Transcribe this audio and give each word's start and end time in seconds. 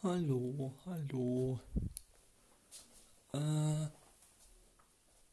Hallo, 0.00 0.72
hallo. 0.86 1.58
Äh, 3.32 3.88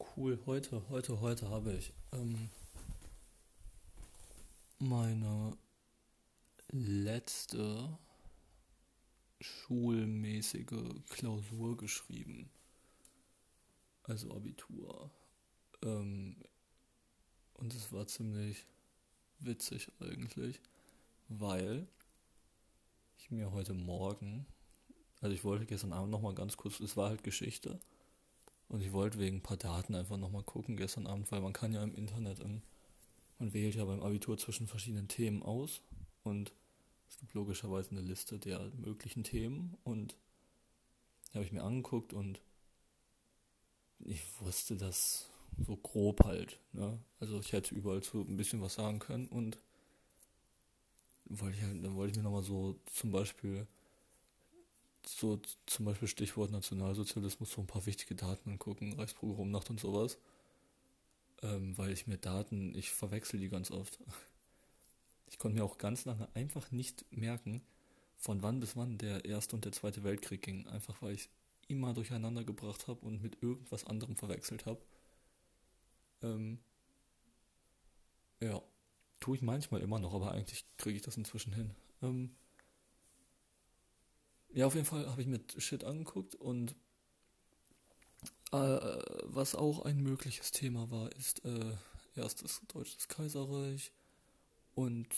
cool, 0.00 0.40
heute, 0.44 0.88
heute, 0.88 1.20
heute 1.20 1.48
habe 1.48 1.72
ich 1.74 1.92
ähm, 2.10 2.50
meine 4.80 5.56
letzte 6.72 7.96
schulmäßige 9.40 11.00
Klausur 11.10 11.76
geschrieben. 11.76 12.50
Also 14.02 14.34
Abitur. 14.34 15.12
Ähm, 15.82 16.42
und 17.54 17.72
es 17.72 17.92
war 17.92 18.08
ziemlich 18.08 18.66
witzig 19.38 19.92
eigentlich, 20.00 20.60
weil 21.28 21.86
ich 23.16 23.30
mir 23.30 23.52
heute 23.52 23.72
Morgen, 23.72 24.44
also 25.20 25.34
ich 25.34 25.44
wollte 25.44 25.66
gestern 25.66 25.92
Abend 25.92 26.10
nochmal 26.10 26.34
ganz 26.34 26.56
kurz, 26.56 26.80
es 26.80 26.96
war 26.96 27.08
halt 27.08 27.22
Geschichte. 27.22 27.80
Und 28.68 28.82
ich 28.82 28.92
wollte 28.92 29.18
wegen 29.18 29.36
ein 29.36 29.42
paar 29.42 29.56
Daten 29.56 29.94
einfach 29.94 30.16
nochmal 30.16 30.42
gucken 30.42 30.76
gestern 30.76 31.06
Abend, 31.06 31.30
weil 31.30 31.40
man 31.40 31.52
kann 31.52 31.72
ja 31.72 31.82
im 31.82 31.94
Internet, 31.94 32.40
im, 32.40 32.62
man 33.38 33.52
wählt 33.52 33.76
ja 33.76 33.84
beim 33.84 34.02
Abitur 34.02 34.36
zwischen 34.38 34.66
verschiedenen 34.66 35.08
Themen 35.08 35.42
aus 35.42 35.82
und 36.24 36.52
es 37.08 37.18
gibt 37.18 37.34
logischerweise 37.34 37.92
eine 37.92 38.00
Liste 38.00 38.38
der 38.38 38.70
möglichen 38.76 39.22
Themen 39.22 39.76
und 39.84 40.16
die 41.28 41.34
habe 41.34 41.44
ich 41.44 41.52
mir 41.52 41.62
angeguckt 41.62 42.12
und 42.12 42.40
ich 44.00 44.20
wusste 44.40 44.76
das 44.76 45.28
so 45.64 45.76
grob 45.76 46.24
halt. 46.24 46.58
Ne? 46.72 46.98
Also 47.20 47.38
ich 47.38 47.52
hätte 47.52 47.74
überall 47.74 48.02
so 48.02 48.20
ein 48.20 48.36
bisschen 48.36 48.60
was 48.60 48.74
sagen 48.74 48.98
können 48.98 49.26
und 49.28 49.58
wollte 51.26 51.56
ich 51.56 51.62
halt, 51.62 51.84
dann 51.84 51.94
wollte 51.94 52.12
ich 52.12 52.16
mir 52.16 52.24
nochmal 52.24 52.42
so 52.42 52.78
zum 52.86 53.10
Beispiel 53.10 53.66
so 55.08 55.40
zum 55.66 55.84
Beispiel 55.84 56.08
Stichwort 56.08 56.50
Nationalsozialismus 56.50 57.52
so 57.52 57.60
ein 57.60 57.66
paar 57.66 57.86
wichtige 57.86 58.14
Daten 58.14 58.50
angucken, 58.50 58.92
Reichsprogrammnacht 58.94 59.70
und 59.70 59.80
sowas. 59.80 60.18
Ähm, 61.42 61.76
weil 61.76 61.92
ich 61.92 62.06
mir 62.06 62.16
Daten, 62.16 62.74
ich 62.74 62.90
verwechsel 62.90 63.38
die 63.40 63.48
ganz 63.48 63.70
oft. 63.70 63.98
Ich 65.28 65.40
konnte 65.40 65.58
mir 65.58 65.64
auch 65.64 65.76
ganz 65.76 66.04
lange 66.04 66.28
einfach 66.36 66.70
nicht 66.70 67.04
merken, 67.10 67.60
von 68.16 68.44
wann 68.44 68.60
bis 68.60 68.76
wann 68.76 68.96
der 68.96 69.24
Erste 69.24 69.56
und 69.56 69.64
der 69.64 69.72
Zweite 69.72 70.04
Weltkrieg 70.04 70.40
ging. 70.40 70.68
Einfach 70.68 71.02
weil 71.02 71.14
ich 71.14 71.28
immer 71.66 71.92
durcheinander 71.94 72.44
gebracht 72.44 72.86
habe 72.86 73.04
und 73.04 73.20
mit 73.20 73.42
irgendwas 73.42 73.84
anderem 73.84 74.14
verwechselt 74.14 74.66
habe. 74.66 74.80
Ähm, 76.22 76.60
ja, 78.40 78.62
tue 79.18 79.36
ich 79.36 79.42
manchmal 79.42 79.80
immer 79.80 79.98
noch, 79.98 80.14
aber 80.14 80.30
eigentlich 80.30 80.64
kriege 80.76 80.96
ich 80.96 81.02
das 81.02 81.16
inzwischen 81.16 81.52
hin. 81.52 81.74
Ähm, 82.02 82.30
ja, 84.56 84.66
auf 84.66 84.74
jeden 84.74 84.86
Fall 84.86 85.06
habe 85.06 85.20
ich 85.20 85.28
mir 85.28 85.38
Shit 85.58 85.84
angeguckt 85.84 86.34
und 86.34 86.74
äh, 88.52 89.02
was 89.24 89.54
auch 89.54 89.84
ein 89.84 90.02
mögliches 90.02 90.50
Thema 90.50 90.90
war, 90.90 91.12
ist 91.12 91.44
äh, 91.44 91.74
erstes 92.14 92.62
deutsches 92.66 93.06
Kaiserreich 93.06 93.92
und 94.74 95.08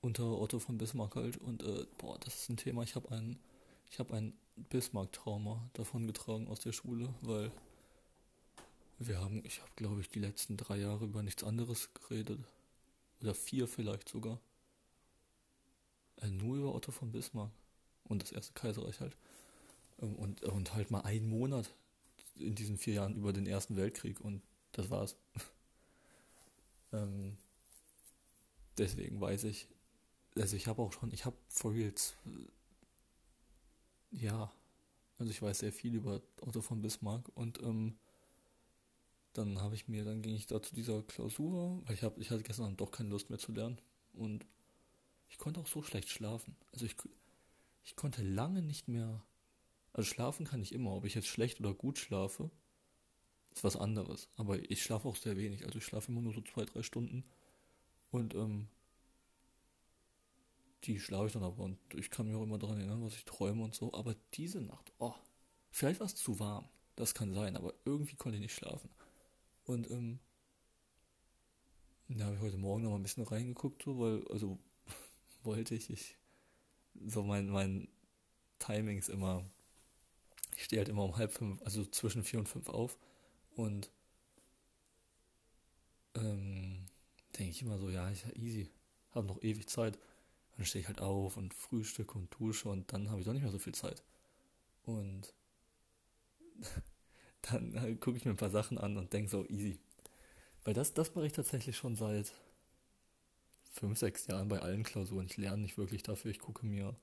unter 0.00 0.24
Otto 0.40 0.58
von 0.58 0.78
Bismarck 0.78 1.16
halt. 1.16 1.36
Und 1.36 1.62
äh, 1.62 1.84
boah, 1.98 2.18
das 2.20 2.34
ist 2.34 2.48
ein 2.48 2.56
Thema. 2.56 2.82
Ich 2.82 2.94
habe 2.94 3.10
ein, 3.10 3.38
ich 3.90 3.98
habe 3.98 4.16
ein 4.16 4.32
Bismarck-Trauma 4.56 5.68
davon 5.74 6.06
getragen 6.06 6.48
aus 6.48 6.60
der 6.60 6.72
Schule, 6.72 7.12
weil 7.20 7.52
wir 8.98 9.20
haben, 9.20 9.44
ich 9.44 9.60
habe 9.60 9.70
glaube 9.76 10.00
ich 10.00 10.08
die 10.08 10.20
letzten 10.20 10.56
drei 10.56 10.78
Jahre 10.78 11.04
über 11.04 11.22
nichts 11.22 11.44
anderes 11.44 11.90
geredet. 11.92 12.40
Oder 13.20 13.34
vier 13.34 13.68
vielleicht 13.68 14.08
sogar. 14.08 14.40
Äh, 16.22 16.30
nur 16.30 16.56
über 16.56 16.74
Otto 16.74 16.90
von 16.90 17.12
Bismarck 17.12 17.50
und 18.04 18.22
das 18.22 18.32
erste 18.32 18.52
Kaiserreich 18.54 19.00
halt. 19.00 19.16
Ähm, 20.00 20.14
und, 20.16 20.42
und 20.42 20.74
halt 20.74 20.90
mal 20.90 21.00
einen 21.02 21.28
Monat 21.28 21.70
in 22.36 22.54
diesen 22.54 22.78
vier 22.78 22.94
Jahren 22.94 23.16
über 23.16 23.32
den 23.32 23.46
Ersten 23.46 23.76
Weltkrieg 23.76 24.20
und 24.20 24.42
das 24.72 24.90
war's. 24.90 25.16
ähm, 26.92 27.36
deswegen 28.78 29.20
weiß 29.20 29.44
ich, 29.44 29.68
also 30.36 30.56
ich 30.56 30.66
habe 30.66 30.82
auch 30.82 30.92
schon, 30.92 31.12
ich 31.12 31.24
habe 31.24 31.36
for 31.48 31.72
reals, 31.72 32.14
ja, 34.10 34.50
also 35.18 35.30
ich 35.30 35.42
weiß 35.42 35.60
sehr 35.60 35.72
viel 35.72 35.94
über 35.94 36.20
Otto 36.40 36.62
von 36.62 36.80
Bismarck 36.82 37.30
und 37.34 37.62
ähm, 37.62 37.96
dann 39.34 39.60
habe 39.60 39.74
ich 39.74 39.88
mir, 39.88 40.04
dann 40.04 40.22
ging 40.22 40.34
ich 40.34 40.46
da 40.46 40.62
zu 40.62 40.74
dieser 40.74 41.02
Klausur, 41.02 41.80
weil 41.86 41.94
ich 41.94 42.02
habe, 42.02 42.20
ich 42.20 42.30
hatte 42.30 42.42
gestern 42.42 42.76
doch 42.76 42.90
keine 42.90 43.08
Lust 43.08 43.30
mehr 43.30 43.38
zu 43.38 43.52
lernen 43.52 43.78
und 44.14 44.44
ich 45.28 45.38
konnte 45.38 45.60
auch 45.60 45.66
so 45.66 45.82
schlecht 45.82 46.10
schlafen. 46.10 46.54
Also 46.72 46.84
ich, 46.84 46.96
ich 47.84 47.96
konnte 47.96 48.22
lange 48.22 48.62
nicht 48.62 48.88
mehr. 48.88 49.22
Also 49.92 50.08
schlafen 50.08 50.46
kann 50.46 50.62
ich 50.62 50.72
immer. 50.72 50.94
Ob 50.94 51.04
ich 51.04 51.14
jetzt 51.14 51.28
schlecht 51.28 51.60
oder 51.60 51.74
gut 51.74 51.98
schlafe, 51.98 52.50
ist 53.54 53.64
was 53.64 53.76
anderes. 53.76 54.28
Aber 54.36 54.58
ich 54.70 54.82
schlafe 54.82 55.08
auch 55.08 55.16
sehr 55.16 55.36
wenig. 55.36 55.64
Also 55.64 55.78
ich 55.78 55.84
schlafe 55.84 56.10
immer 56.10 56.22
nur 56.22 56.32
so 56.32 56.40
zwei, 56.40 56.64
drei 56.64 56.82
Stunden. 56.82 57.24
Und 58.10 58.34
ähm, 58.34 58.68
die 60.84 60.98
schlafe 60.98 61.26
ich 61.26 61.32
dann 61.32 61.42
aber. 61.42 61.62
Und 61.62 61.78
ich 61.94 62.10
kann 62.10 62.26
mich 62.26 62.34
auch 62.34 62.42
immer 62.42 62.58
daran 62.58 62.78
erinnern, 62.78 63.04
was 63.04 63.14
ich 63.14 63.24
träume 63.24 63.64
und 63.64 63.74
so. 63.74 63.92
Aber 63.92 64.14
diese 64.34 64.60
Nacht, 64.60 64.92
oh, 64.98 65.14
vielleicht 65.70 66.00
war 66.00 66.06
es 66.06 66.14
zu 66.14 66.38
warm. 66.38 66.68
Das 66.96 67.14
kann 67.14 67.32
sein, 67.32 67.56
aber 67.56 67.74
irgendwie 67.84 68.16
konnte 68.16 68.36
ich 68.36 68.42
nicht 68.42 68.54
schlafen. 68.54 68.90
Und 69.64 69.90
ähm, 69.90 70.18
da 72.08 72.26
habe 72.26 72.36
ich 72.36 72.42
heute 72.42 72.58
Morgen 72.58 72.82
noch 72.82 72.90
mal 72.90 72.96
ein 72.96 73.02
bisschen 73.02 73.24
reingeguckt, 73.24 73.82
so, 73.82 73.98
weil, 73.98 74.26
also 74.28 74.58
wollte 75.42 75.74
ich, 75.74 75.88
ich 75.88 76.16
so 77.06 77.22
mein, 77.22 77.48
mein 77.48 77.88
Timing 78.58 78.98
ist 78.98 79.08
immer, 79.08 79.44
ich 80.56 80.64
stehe 80.64 80.80
halt 80.80 80.88
immer 80.88 81.04
um 81.04 81.16
halb 81.16 81.32
fünf, 81.32 81.60
also 81.62 81.84
zwischen 81.84 82.24
vier 82.24 82.38
und 82.38 82.48
fünf 82.48 82.68
auf 82.68 82.98
und 83.54 83.90
ähm, 86.14 86.86
denke 87.38 87.50
ich 87.50 87.62
immer 87.62 87.78
so, 87.78 87.90
ja, 87.90 88.10
ich 88.10 88.24
easy, 88.36 88.70
habe 89.12 89.26
noch 89.26 89.42
ewig 89.42 89.68
Zeit. 89.68 89.98
Dann 90.56 90.66
stehe 90.66 90.80
ich 90.80 90.88
halt 90.88 91.00
auf 91.00 91.36
und 91.36 91.54
frühstücke 91.54 92.18
und 92.18 92.34
dusche 92.38 92.68
und 92.68 92.92
dann 92.92 93.10
habe 93.10 93.20
ich 93.20 93.26
doch 93.26 93.32
nicht 93.32 93.42
mehr 93.42 93.50
so 93.50 93.58
viel 93.58 93.74
Zeit. 93.74 94.02
Und 94.84 95.34
dann 97.42 97.98
gucke 98.00 98.16
ich 98.16 98.24
mir 98.24 98.32
ein 98.32 98.36
paar 98.36 98.50
Sachen 98.50 98.78
an 98.78 98.96
und 98.96 99.12
denke 99.12 99.30
so, 99.30 99.46
easy. 99.46 99.78
Weil 100.64 100.74
das, 100.74 100.92
das 100.92 101.14
mache 101.14 101.26
ich 101.26 101.32
tatsächlich 101.32 101.76
schon 101.76 101.96
seit 101.96 102.34
fünf, 103.72 103.98
sechs 103.98 104.26
Jahren 104.26 104.48
bei 104.48 104.60
allen 104.60 104.84
Klausuren. 104.84 105.26
Ich 105.26 105.38
lerne 105.38 105.62
nicht 105.62 105.78
wirklich 105.78 106.02
dafür. 106.02 106.30
Ich 106.30 106.38
gucke 106.38 106.64
mir 106.66 106.94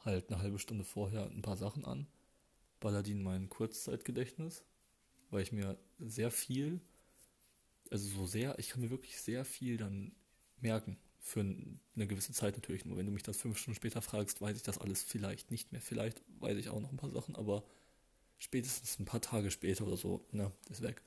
halt 0.00 0.30
eine 0.30 0.42
halbe 0.42 0.58
Stunde 0.58 0.84
vorher 0.84 1.30
ein 1.30 1.42
paar 1.42 1.56
Sachen 1.56 1.84
an. 1.84 2.06
Baller 2.80 3.02
die 3.02 3.12
in 3.12 3.22
mein 3.22 3.48
Kurzzeitgedächtnis, 3.48 4.64
weil 5.30 5.42
ich 5.42 5.52
mir 5.52 5.78
sehr 6.00 6.30
viel, 6.30 6.80
also 7.90 8.08
so 8.08 8.26
sehr, 8.26 8.58
ich 8.58 8.70
kann 8.70 8.80
mir 8.80 8.90
wirklich 8.90 9.20
sehr 9.20 9.44
viel 9.44 9.76
dann 9.76 10.12
merken. 10.60 10.98
Für 11.20 11.40
eine 11.40 12.06
gewisse 12.08 12.32
Zeit 12.32 12.56
natürlich 12.56 12.84
nur. 12.84 12.96
Wenn 12.96 13.06
du 13.06 13.12
mich 13.12 13.22
das 13.22 13.36
fünf 13.36 13.56
Stunden 13.58 13.76
später 13.76 14.02
fragst, 14.02 14.40
weiß 14.40 14.56
ich 14.56 14.64
das 14.64 14.78
alles 14.78 15.04
vielleicht 15.04 15.52
nicht 15.52 15.70
mehr. 15.70 15.80
Vielleicht 15.80 16.20
weiß 16.40 16.56
ich 16.56 16.68
auch 16.70 16.80
noch 16.80 16.90
ein 16.90 16.96
paar 16.96 17.10
Sachen, 17.10 17.36
aber 17.36 17.62
spätestens 18.38 18.98
ein 18.98 19.04
paar 19.04 19.20
Tage 19.20 19.52
später 19.52 19.86
oder 19.86 19.96
so, 19.96 20.26
ne, 20.32 20.50
ist 20.68 20.82
weg. 20.82 21.02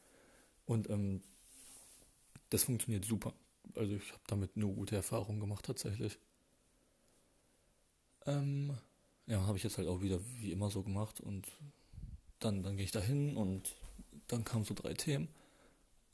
Und 0.65 0.89
ähm, 0.89 1.21
das 2.49 2.63
funktioniert 2.63 3.03
super 3.03 3.33
also 3.75 3.93
ich 3.95 4.11
habe 4.11 4.23
damit 4.27 4.57
nur 4.57 4.73
gute 4.73 4.95
Erfahrungen 4.95 5.39
gemacht 5.39 5.65
tatsächlich. 5.65 6.17
Ähm, 8.25 8.77
ja, 9.27 9.45
habe 9.45 9.57
ich 9.57 9.63
jetzt 9.63 9.77
halt 9.77 9.87
auch 9.87 10.01
wieder 10.01 10.19
wie 10.39 10.51
immer 10.51 10.69
so 10.69 10.83
gemacht 10.83 11.19
und 11.19 11.47
dann, 12.39 12.63
dann 12.63 12.75
gehe 12.75 12.85
ich 12.85 12.91
da 12.91 12.99
hin 12.99 13.37
und 13.37 13.75
dann 14.27 14.43
kamen 14.43 14.65
so 14.65 14.73
drei 14.73 14.93
Themen. 14.93 15.29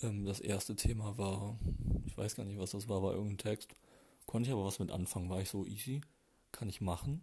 Ähm, 0.02 0.26
das 0.26 0.40
erste 0.40 0.76
Thema 0.76 1.18
war, 1.18 1.58
ich 2.06 2.18
weiß 2.18 2.36
gar 2.36 2.46
nicht, 2.46 2.60
was 2.60 2.72
das 2.72 2.88
war, 2.88 3.02
war 3.04 3.14
irgendein 3.14 3.38
Text. 3.38 3.76
Konnte 4.26 4.50
ich 4.50 4.54
aber 4.54 4.66
was 4.66 4.80
mit 4.80 4.92
anfangen, 4.92 5.30
war 5.30 5.42
ich 5.42 5.50
so 5.50 5.66
easy, 5.66 6.02
kann 6.52 6.70
ich 6.70 6.82
machen. 6.82 7.22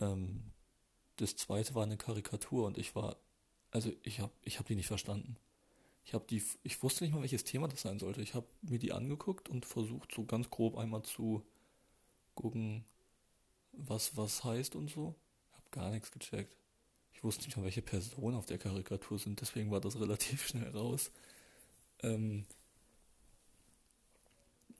Ähm, 0.00 0.52
das 1.16 1.36
zweite 1.36 1.74
war 1.74 1.84
eine 1.84 1.96
Karikatur 1.96 2.66
und 2.66 2.78
ich 2.78 2.94
war, 2.94 3.16
also 3.70 3.90
ich 4.02 4.20
habe 4.20 4.32
ich 4.42 4.58
hab 4.58 4.66
die 4.66 4.76
nicht 4.76 4.88
verstanden. 4.88 5.36
Ich 6.04 6.12
habe 6.12 6.26
die, 6.28 6.42
ich 6.62 6.82
wusste 6.82 7.04
nicht 7.04 7.14
mal, 7.14 7.22
welches 7.22 7.44
Thema 7.44 7.66
das 7.68 7.80
sein 7.80 7.98
sollte. 7.98 8.20
Ich 8.20 8.34
habe 8.34 8.46
mir 8.62 8.78
die 8.78 8.92
angeguckt 8.92 9.48
und 9.48 9.64
versucht, 9.64 10.12
so 10.12 10.24
ganz 10.24 10.50
grob 10.50 10.76
einmal 10.76 11.02
zu 11.02 11.42
gucken, 12.34 12.84
was 13.72 14.16
was 14.16 14.44
heißt 14.44 14.76
und 14.76 14.90
so. 14.90 15.14
Habe 15.52 15.70
gar 15.70 15.90
nichts 15.90 16.10
gecheckt. 16.10 16.56
Ich 17.12 17.24
wusste 17.24 17.44
nicht 17.44 17.56
mal, 17.56 17.64
welche 17.64 17.82
Personen 17.82 18.36
auf 18.36 18.46
der 18.46 18.58
Karikatur 18.58 19.18
sind, 19.18 19.40
deswegen 19.40 19.70
war 19.70 19.80
das 19.80 19.98
relativ 20.00 20.46
schnell 20.46 20.68
raus. 20.70 21.10
Ähm 22.02 22.44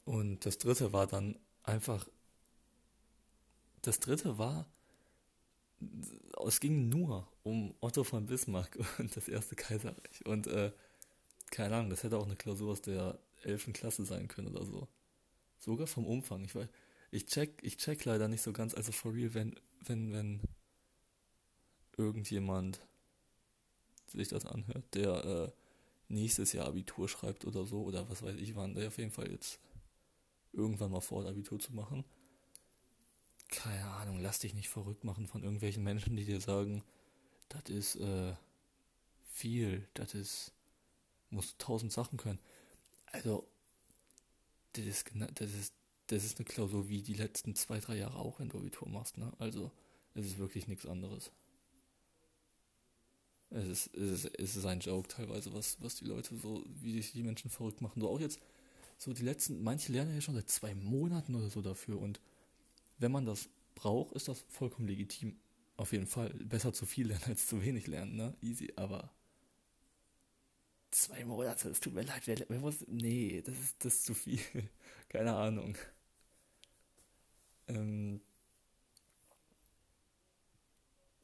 und 0.04 0.44
das 0.44 0.58
dritte 0.58 0.92
war 0.92 1.06
dann 1.06 1.38
einfach. 1.62 2.06
Das 3.82 4.00
dritte 4.00 4.38
war. 4.38 4.66
Es 6.46 6.60
ging 6.60 6.88
nur 6.88 7.28
um 7.42 7.74
Otto 7.80 8.04
von 8.04 8.26
Bismarck 8.26 8.78
und 8.98 9.16
das 9.16 9.28
erste 9.28 9.56
Kaiserreich. 9.56 10.26
Und 10.26 10.46
äh, 10.46 10.72
keine 11.54 11.76
Ahnung, 11.76 11.90
das 11.90 12.02
hätte 12.02 12.18
auch 12.18 12.26
eine 12.26 12.36
Klausur 12.36 12.72
aus 12.72 12.82
der 12.82 13.18
11. 13.44 13.72
Klasse 13.72 14.04
sein 14.04 14.28
können 14.28 14.48
oder 14.48 14.64
so. 14.64 14.88
Sogar 15.58 15.86
vom 15.86 16.04
Umfang. 16.04 16.44
Ich 16.44 16.54
weiß, 16.54 16.68
ich 17.10 17.26
check, 17.26 17.60
ich 17.62 17.76
check 17.76 18.04
leider 18.04 18.26
nicht 18.28 18.42
so 18.42 18.52
ganz, 18.52 18.74
also 18.74 18.90
for 18.90 19.14
real, 19.14 19.34
wenn, 19.34 19.54
wenn, 19.80 20.12
wenn 20.12 20.40
irgendjemand 21.96 22.80
sich 24.08 24.28
das 24.28 24.46
anhört, 24.46 24.84
der 24.94 25.24
äh, 25.24 25.52
nächstes 26.08 26.52
Jahr 26.52 26.66
Abitur 26.66 27.08
schreibt 27.08 27.44
oder 27.44 27.64
so, 27.64 27.82
oder 27.84 28.08
was 28.10 28.22
weiß 28.22 28.36
ich 28.36 28.56
wann, 28.56 28.74
der 28.74 28.88
auf 28.88 28.98
jeden 28.98 29.12
Fall 29.12 29.30
jetzt 29.30 29.60
irgendwann 30.52 30.90
mal 30.90 31.00
vor, 31.00 31.24
Abitur 31.24 31.58
zu 31.58 31.72
machen. 31.72 32.04
Keine 33.48 33.84
Ahnung, 33.84 34.20
lass 34.20 34.40
dich 34.40 34.54
nicht 34.54 34.68
verrückt 34.68 35.04
machen 35.04 35.28
von 35.28 35.44
irgendwelchen 35.44 35.84
Menschen, 35.84 36.16
die 36.16 36.24
dir 36.24 36.40
sagen, 36.40 36.82
das 37.48 37.70
ist 37.70 37.96
äh, 37.96 38.34
viel, 39.30 39.86
das 39.94 40.14
ist, 40.14 40.52
musst 41.34 41.58
tausend 41.58 41.92
Sachen 41.92 42.18
können. 42.18 42.38
Also, 43.06 43.46
das 44.72 44.84
ist, 44.84 45.06
das 45.34 45.52
ist, 45.52 45.74
das 46.08 46.24
ist 46.24 46.38
eine 46.38 46.44
Klausur 46.44 46.88
wie 46.88 47.02
die 47.02 47.14
letzten 47.14 47.54
zwei, 47.54 47.80
drei 47.80 47.96
Jahre 47.96 48.18
auch, 48.18 48.40
wenn 48.40 48.48
du 48.48 48.58
Abitur 48.58 48.88
machst, 48.88 49.18
ne? 49.18 49.32
Also, 49.38 49.70
es 50.14 50.26
ist 50.26 50.38
wirklich 50.38 50.68
nichts 50.68 50.86
anderes. 50.86 51.30
Es 53.50 53.68
ist, 53.68 53.94
es 53.94 54.24
ist, 54.24 54.38
es 54.38 54.56
ist 54.56 54.66
ein 54.66 54.80
Joke 54.80 55.08
teilweise, 55.08 55.52
was, 55.54 55.80
was 55.80 55.96
die 55.96 56.06
Leute 56.06 56.36
so, 56.36 56.64
wie 56.66 56.92
sich 56.94 57.12
die 57.12 57.22
Menschen 57.22 57.50
verrückt 57.50 57.80
machen. 57.80 58.00
So 58.00 58.08
auch 58.08 58.20
jetzt, 58.20 58.40
so 58.98 59.12
die 59.12 59.22
letzten, 59.22 59.62
manche 59.62 59.92
lernen 59.92 60.14
ja 60.14 60.20
schon 60.20 60.34
seit 60.34 60.48
zwei 60.48 60.74
Monaten 60.74 61.34
oder 61.34 61.50
so 61.50 61.62
dafür 61.62 62.00
und 62.00 62.20
wenn 62.98 63.12
man 63.12 63.26
das 63.26 63.48
braucht, 63.74 64.14
ist 64.14 64.28
das 64.28 64.44
vollkommen 64.48 64.88
legitim. 64.88 65.36
Auf 65.76 65.92
jeden 65.92 66.06
Fall. 66.06 66.30
Besser 66.30 66.72
zu 66.72 66.86
viel 66.86 67.08
lernen 67.08 67.24
als 67.26 67.46
zu 67.46 67.62
wenig 67.62 67.86
lernen, 67.86 68.16
ne? 68.16 68.34
Easy, 68.40 68.72
aber 68.76 69.12
zwei 70.94 71.24
Monate, 71.24 71.68
es 71.68 71.80
tut 71.80 71.92
mir 71.92 72.02
leid, 72.02 72.26
wer, 72.26 72.38
wer 72.48 72.60
muss, 72.60 72.84
nee, 72.86 73.42
das 73.42 73.58
ist, 73.58 73.84
das 73.84 73.94
ist 73.94 74.04
zu 74.06 74.14
viel. 74.14 74.40
Keine 75.08 75.34
Ahnung. 75.34 75.76
Ähm, 77.66 78.20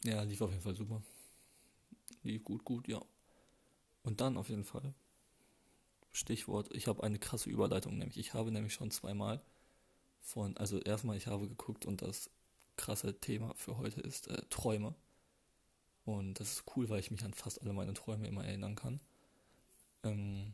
ja, 0.05 0.23
lief 0.23 0.41
auf 0.41 0.51
jeden 0.51 0.63
Fall 0.63 0.75
super. 0.75 1.03
Lief 2.23 2.43
gut, 2.43 2.65
gut, 2.65 2.89
ja. 2.89 3.01
Und 4.03 4.21
dann 4.21 4.37
auf 4.37 4.49
jeden 4.49 4.65
Fall, 4.65 4.95
Stichwort, 6.11 6.75
ich 6.75 6.89
habe 6.89 7.03
eine 7.05 7.19
krasse 7.19 7.51
Überleitung, 7.51 7.97
nämlich 7.97 8.19
ich 8.19 8.35
habe 8.35 8.51
nämlich 8.51 8.75
schon 8.75 8.91
zweimal 8.91 9.41
von, 10.21 10.57
also 10.57 10.81
erstmal, 10.81 11.17
ich 11.17 11.29
habe 11.29 11.49
geguckt 11.49 11.87
und 11.87 12.03
das 12.03 12.31
krasse 12.77 13.19
Thema 13.21 13.55
für 13.55 13.77
heute 13.77 14.01
ist 14.01 14.29
äh, 14.29 14.43
Träume. 14.51 14.95
Und 16.05 16.41
das 16.41 16.53
ist 16.53 16.65
cool, 16.75 16.89
weil 16.89 16.99
ich 16.99 17.11
mich 17.11 17.23
an 17.25 17.35
fast 17.35 17.61
alle 17.63 17.73
meine 17.73 17.95
Träume 17.95 18.27
immer 18.27 18.45
erinnern 18.45 18.75
kann. 18.75 19.01
Ähm, 20.03 20.53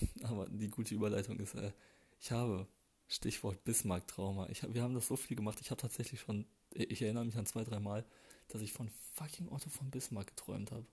aber 0.22 0.48
die 0.48 0.68
gute 0.68 0.94
Überleitung 0.94 1.38
ist, 1.38 1.54
äh, 1.54 1.72
ich 2.20 2.32
habe, 2.32 2.66
Stichwort 3.08 3.62
Bismarck-Trauma, 3.64 4.48
wir 4.68 4.82
haben 4.82 4.94
das 4.94 5.08
so 5.08 5.16
viel 5.16 5.36
gemacht, 5.36 5.58
ich 5.60 5.70
habe 5.70 5.80
tatsächlich 5.80 6.20
schon, 6.20 6.46
ich 6.74 7.02
erinnere 7.02 7.24
mich 7.24 7.36
an 7.36 7.46
zwei, 7.46 7.64
drei 7.64 7.78
Mal, 7.78 8.04
dass 8.48 8.62
ich 8.62 8.72
von 8.72 8.88
fucking 9.14 9.48
Otto 9.48 9.68
von 9.68 9.90
Bismarck 9.90 10.28
geträumt 10.28 10.70
habe. 10.70 10.86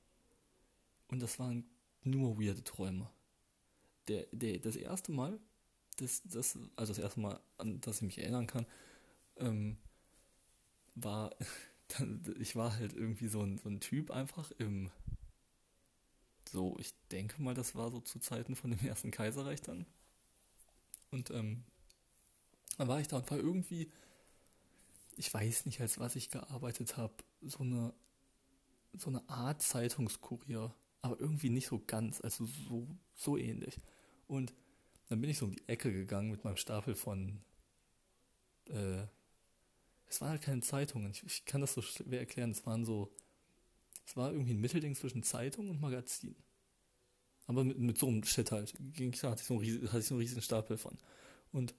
Und 1.07 1.21
das 1.21 1.39
waren 1.39 1.65
nur 2.03 2.39
weirde 2.39 2.63
Träume. 2.63 3.09
Der, 4.07 4.27
der, 4.31 4.59
das 4.59 4.75
erste 4.75 5.11
Mal, 5.11 5.39
das, 5.97 6.21
das, 6.23 6.57
also 6.75 6.93
das 6.93 6.99
erste 6.99 7.19
Mal, 7.19 7.39
an 7.57 7.79
das 7.81 7.97
ich 7.97 8.01
mich 8.03 8.17
erinnern 8.17 8.47
kann, 8.47 8.65
ähm, 9.37 9.77
war, 10.95 11.35
ich 12.39 12.55
war 12.55 12.75
halt 12.77 12.93
irgendwie 12.93 13.27
so 13.27 13.41
ein, 13.41 13.57
so 13.57 13.69
ein 13.69 13.79
Typ 13.79 14.11
einfach 14.11 14.51
im, 14.57 14.91
so, 16.51 16.77
ich 16.79 16.93
denke 17.11 17.41
mal, 17.41 17.53
das 17.53 17.75
war 17.75 17.91
so 17.91 17.99
zu 18.01 18.19
Zeiten 18.19 18.55
von 18.55 18.71
dem 18.71 18.85
ersten 18.85 19.11
Kaiserreich 19.11 19.61
dann. 19.61 19.85
Und 21.11 21.31
ähm, 21.31 21.63
dann 22.77 22.87
war 22.87 22.99
ich 22.99 23.07
da 23.07 23.17
und 23.17 23.29
war 23.29 23.37
irgendwie, 23.37 23.91
ich 25.15 25.33
weiß 25.33 25.65
nicht, 25.65 25.81
als 25.81 25.99
was 25.99 26.15
ich 26.15 26.29
gearbeitet 26.29 26.97
habe, 26.97 27.13
so 27.41 27.59
eine, 27.59 27.93
so 28.93 29.09
eine 29.09 29.27
Art 29.29 29.61
Zeitungskurier, 29.61 30.73
aber 31.01 31.19
irgendwie 31.19 31.49
nicht 31.49 31.67
so 31.67 31.79
ganz, 31.85 32.21
also 32.21 32.45
so, 32.45 32.87
so 33.15 33.37
ähnlich. 33.37 33.79
Und 34.27 34.53
dann 35.09 35.21
bin 35.21 35.29
ich 35.29 35.37
so 35.37 35.45
um 35.45 35.55
die 35.55 35.67
Ecke 35.67 35.91
gegangen 35.91 36.31
mit 36.31 36.43
meinem 36.43 36.57
Stapel 36.57 36.95
von, 36.95 37.41
äh, 38.65 39.03
es 40.07 40.21
waren 40.21 40.31
halt 40.31 40.41
keine 40.41 40.61
Zeitungen, 40.61 41.11
ich, 41.11 41.23
ich 41.23 41.45
kann 41.45 41.61
das 41.61 41.73
so 41.73 41.81
schwer 41.81 42.19
erklären, 42.19 42.51
es 42.51 42.65
waren 42.65 42.85
so, 42.85 43.11
es 44.09 44.17
war 44.17 44.31
irgendwie 44.31 44.53
ein 44.53 44.59
Mittelding 44.59 44.95
zwischen 44.95 45.21
Zeitung 45.21 45.69
und 45.69 45.81
Magazin. 45.81 46.35
Aber 47.45 47.63
mit, 47.63 47.77
mit 47.77 47.99
so 47.99 48.07
einem 48.07 48.23
Shit 48.23 48.51
halt. 48.51 48.73
Ging, 48.93 49.13
hatte 49.13 49.41
ich, 49.41 49.47
so 49.47 49.53
einen, 49.53 49.61
riesen, 49.61 49.87
hatte 49.89 49.99
ich 49.99 50.07
so 50.07 50.15
einen 50.15 50.21
riesen 50.21 50.41
Stapel 50.41 50.77
von. 50.77 50.97
Und 51.51 51.75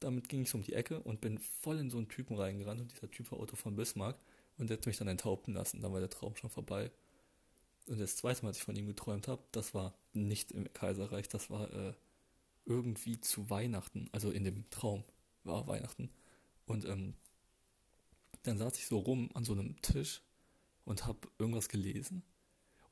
damit 0.00 0.30
ging 0.30 0.42
ich 0.42 0.48
so 0.48 0.56
um 0.56 0.64
die 0.64 0.72
Ecke 0.72 1.00
und 1.00 1.20
bin 1.20 1.38
voll 1.38 1.78
in 1.78 1.90
so 1.90 1.98
einen 1.98 2.08
Typen 2.08 2.34
reingerannt. 2.34 2.80
Und 2.80 2.92
dieser 2.92 3.10
Typ 3.10 3.30
war 3.30 3.38
Otto 3.38 3.56
von 3.56 3.76
Bismarck. 3.76 4.18
Und 4.56 4.70
der 4.70 4.78
hat 4.78 4.86
mich 4.86 4.96
dann 4.96 5.08
enthaupten 5.08 5.52
lassen. 5.52 5.82
Dann 5.82 5.92
war 5.92 6.00
der 6.00 6.08
Traum 6.08 6.34
schon 6.36 6.48
vorbei. 6.48 6.90
Und 7.88 8.00
das 8.00 8.16
zweite 8.16 8.42
Mal, 8.42 8.48
als 8.48 8.56
ich 8.56 8.64
von 8.64 8.76
ihm 8.76 8.86
geträumt 8.86 9.28
habe, 9.28 9.42
das 9.52 9.74
war 9.74 9.94
nicht 10.14 10.52
im 10.52 10.72
Kaiserreich. 10.72 11.28
Das 11.28 11.50
war 11.50 11.70
äh, 11.74 11.92
irgendwie 12.64 13.20
zu 13.20 13.50
Weihnachten. 13.50 14.08
Also 14.12 14.30
in 14.30 14.44
dem 14.44 14.64
Traum 14.70 15.04
war 15.44 15.66
Weihnachten. 15.66 16.08
Und 16.64 16.86
ähm, 16.86 17.12
dann 18.44 18.56
saß 18.56 18.78
ich 18.78 18.86
so 18.86 18.98
rum 18.98 19.28
an 19.34 19.44
so 19.44 19.52
einem 19.52 19.78
Tisch 19.82 20.22
und 20.86 21.04
habe 21.04 21.28
irgendwas 21.38 21.68
gelesen. 21.68 22.22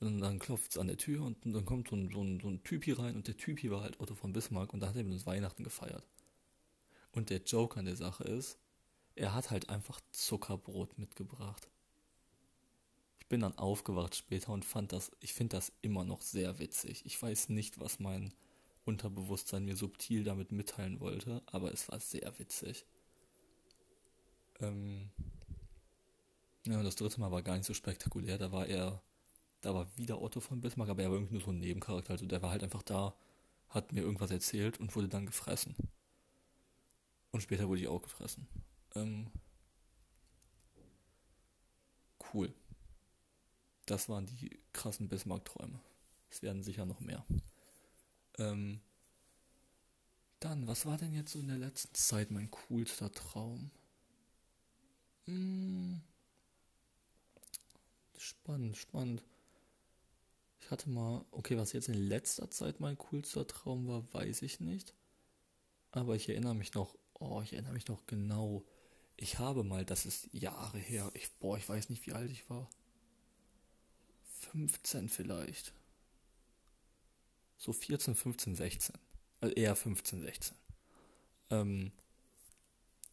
Und 0.00 0.20
dann 0.20 0.38
klopft 0.38 0.72
es 0.72 0.78
an 0.78 0.88
der 0.88 0.98
Tür 0.98 1.22
und 1.22 1.38
dann 1.46 1.64
kommt 1.64 1.88
so 1.88 1.96
ein, 1.96 2.10
so, 2.12 2.22
ein, 2.22 2.40
so 2.40 2.48
ein 2.48 2.62
Typ 2.62 2.84
rein 2.98 3.16
und 3.16 3.26
der 3.26 3.38
Typ 3.38 3.58
hier 3.58 3.70
war 3.70 3.80
halt 3.80 3.98
Otto 4.00 4.14
von 4.14 4.34
Bismarck 4.34 4.74
und 4.74 4.80
da 4.80 4.88
hat 4.88 4.96
er 4.96 5.04
mit 5.04 5.14
uns 5.14 5.24
Weihnachten 5.24 5.64
gefeiert. 5.64 6.06
Und 7.12 7.30
der 7.30 7.38
Joke 7.38 7.78
an 7.78 7.86
der 7.86 7.96
Sache 7.96 8.24
ist, 8.24 8.58
er 9.14 9.32
hat 9.32 9.50
halt 9.50 9.70
einfach 9.70 10.00
Zuckerbrot 10.10 10.98
mitgebracht. 10.98 11.68
Ich 13.20 13.28
bin 13.28 13.40
dann 13.40 13.56
aufgewacht 13.56 14.16
später 14.16 14.52
und 14.52 14.64
fand 14.64 14.92
das, 14.92 15.12
ich 15.20 15.32
finde 15.32 15.56
das 15.56 15.72
immer 15.80 16.04
noch 16.04 16.20
sehr 16.20 16.58
witzig. 16.58 17.06
Ich 17.06 17.22
weiß 17.22 17.48
nicht, 17.48 17.80
was 17.80 18.00
mein 18.00 18.34
Unterbewusstsein 18.84 19.64
mir 19.64 19.76
subtil 19.76 20.24
damit 20.24 20.52
mitteilen 20.52 21.00
wollte, 21.00 21.42
aber 21.46 21.72
es 21.72 21.88
war 21.88 22.00
sehr 22.00 22.38
witzig. 22.38 22.84
Ähm, 24.60 25.10
ja, 26.66 26.82
das 26.82 26.96
dritte 26.96 27.20
Mal 27.20 27.30
war 27.30 27.42
gar 27.42 27.56
nicht 27.56 27.66
so 27.66 27.74
spektakulär. 27.74 28.38
Da 28.38 28.52
war 28.52 28.66
er, 28.66 29.02
da 29.60 29.74
war 29.74 29.86
wieder 29.96 30.20
Otto 30.20 30.40
von 30.40 30.60
Bismarck, 30.60 30.88
aber 30.90 31.02
er 31.02 31.10
war 31.10 31.16
irgendwie 31.16 31.34
nur 31.34 31.42
so 31.42 31.50
ein 31.50 31.58
Nebencharakter. 31.58 32.12
Also 32.12 32.26
der 32.26 32.42
war 32.42 32.50
halt 32.50 32.62
einfach 32.62 32.82
da, 32.82 33.14
hat 33.68 33.92
mir 33.92 34.02
irgendwas 34.02 34.30
erzählt 34.30 34.80
und 34.80 34.94
wurde 34.96 35.08
dann 35.08 35.26
gefressen. 35.26 35.74
Und 37.32 37.42
später 37.42 37.68
wurde 37.68 37.80
ich 37.80 37.88
auch 37.88 38.02
gefressen. 38.02 38.46
Ähm, 38.94 39.30
cool. 42.32 42.54
Das 43.86 44.08
waren 44.08 44.26
die 44.26 44.58
krassen 44.72 45.08
Bismarck-Träume. 45.08 45.80
Es 46.30 46.42
werden 46.42 46.62
sicher 46.62 46.86
noch 46.86 47.00
mehr. 47.00 47.24
Ähm, 48.38 48.80
dann, 50.40 50.66
was 50.66 50.86
war 50.86 50.96
denn 50.96 51.14
jetzt 51.14 51.32
so 51.32 51.38
in 51.38 51.48
der 51.48 51.58
letzten 51.58 51.94
Zeit 51.94 52.30
mein 52.30 52.50
coolster 52.50 53.12
Traum? 53.12 53.70
Hm, 55.26 56.02
Spannend, 58.24 58.78
spannend. 58.78 59.22
Ich 60.58 60.70
hatte 60.70 60.88
mal, 60.88 61.26
okay, 61.30 61.58
was 61.58 61.74
jetzt 61.74 61.88
in 61.88 62.08
letzter 62.08 62.50
Zeit 62.50 62.80
mein 62.80 62.96
coolster 62.96 63.46
Traum 63.46 63.86
war, 63.86 64.10
weiß 64.14 64.40
ich 64.40 64.60
nicht. 64.60 64.94
Aber 65.90 66.16
ich 66.16 66.26
erinnere 66.30 66.54
mich 66.54 66.72
noch, 66.72 66.96
oh, 67.12 67.42
ich 67.42 67.52
erinnere 67.52 67.74
mich 67.74 67.86
noch 67.86 68.06
genau. 68.06 68.64
Ich 69.18 69.38
habe 69.38 69.62
mal, 69.62 69.84
das 69.84 70.06
ist 70.06 70.32
Jahre 70.32 70.78
her, 70.78 71.10
ich, 71.12 71.30
boah, 71.34 71.58
ich 71.58 71.68
weiß 71.68 71.90
nicht, 71.90 72.06
wie 72.06 72.14
alt 72.14 72.30
ich 72.30 72.48
war. 72.48 72.70
15 74.52 75.10
vielleicht. 75.10 75.74
So 77.58 77.74
14, 77.74 78.14
15, 78.14 78.54
16. 78.54 78.96
Also 79.42 79.54
eher 79.54 79.76
15, 79.76 80.22
16. 80.22 80.56
Ähm, 81.50 81.92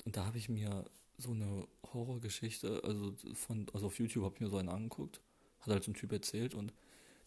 und 0.05 0.15
da 0.15 0.25
habe 0.25 0.37
ich 0.37 0.47
mir 0.47 0.89
so 1.21 1.31
eine 1.31 1.67
Horrorgeschichte, 1.93 2.83
also 2.83 3.13
von, 3.33 3.67
also 3.73 3.87
auf 3.87 3.99
YouTube 3.99 4.23
habe 4.23 4.35
ich 4.35 4.41
mir 4.41 4.49
so 4.49 4.57
einen 4.57 4.69
angeguckt, 4.69 5.21
hat 5.59 5.69
halt 5.73 5.83
so 5.83 5.91
ein 5.91 5.95
Typ 5.95 6.11
erzählt 6.11 6.53
und 6.53 6.73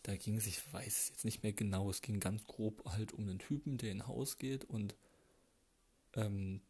da 0.02 0.16
ging 0.16 0.36
es, 0.36 0.46
ich 0.46 0.60
weiß 0.72 1.08
jetzt 1.08 1.24
nicht 1.24 1.42
mehr 1.42 1.52
genau, 1.52 1.88
es 1.88 2.02
ging 2.02 2.20
ganz 2.20 2.44
grob 2.44 2.84
halt 2.84 3.12
um 3.12 3.22
einen 3.24 3.38
Typen, 3.38 3.78
der 3.78 3.90
in 3.90 4.02
ein 4.02 4.06
Haus 4.06 4.36
geht 4.36 4.64
und 4.64 4.94
ähm, 6.14 6.60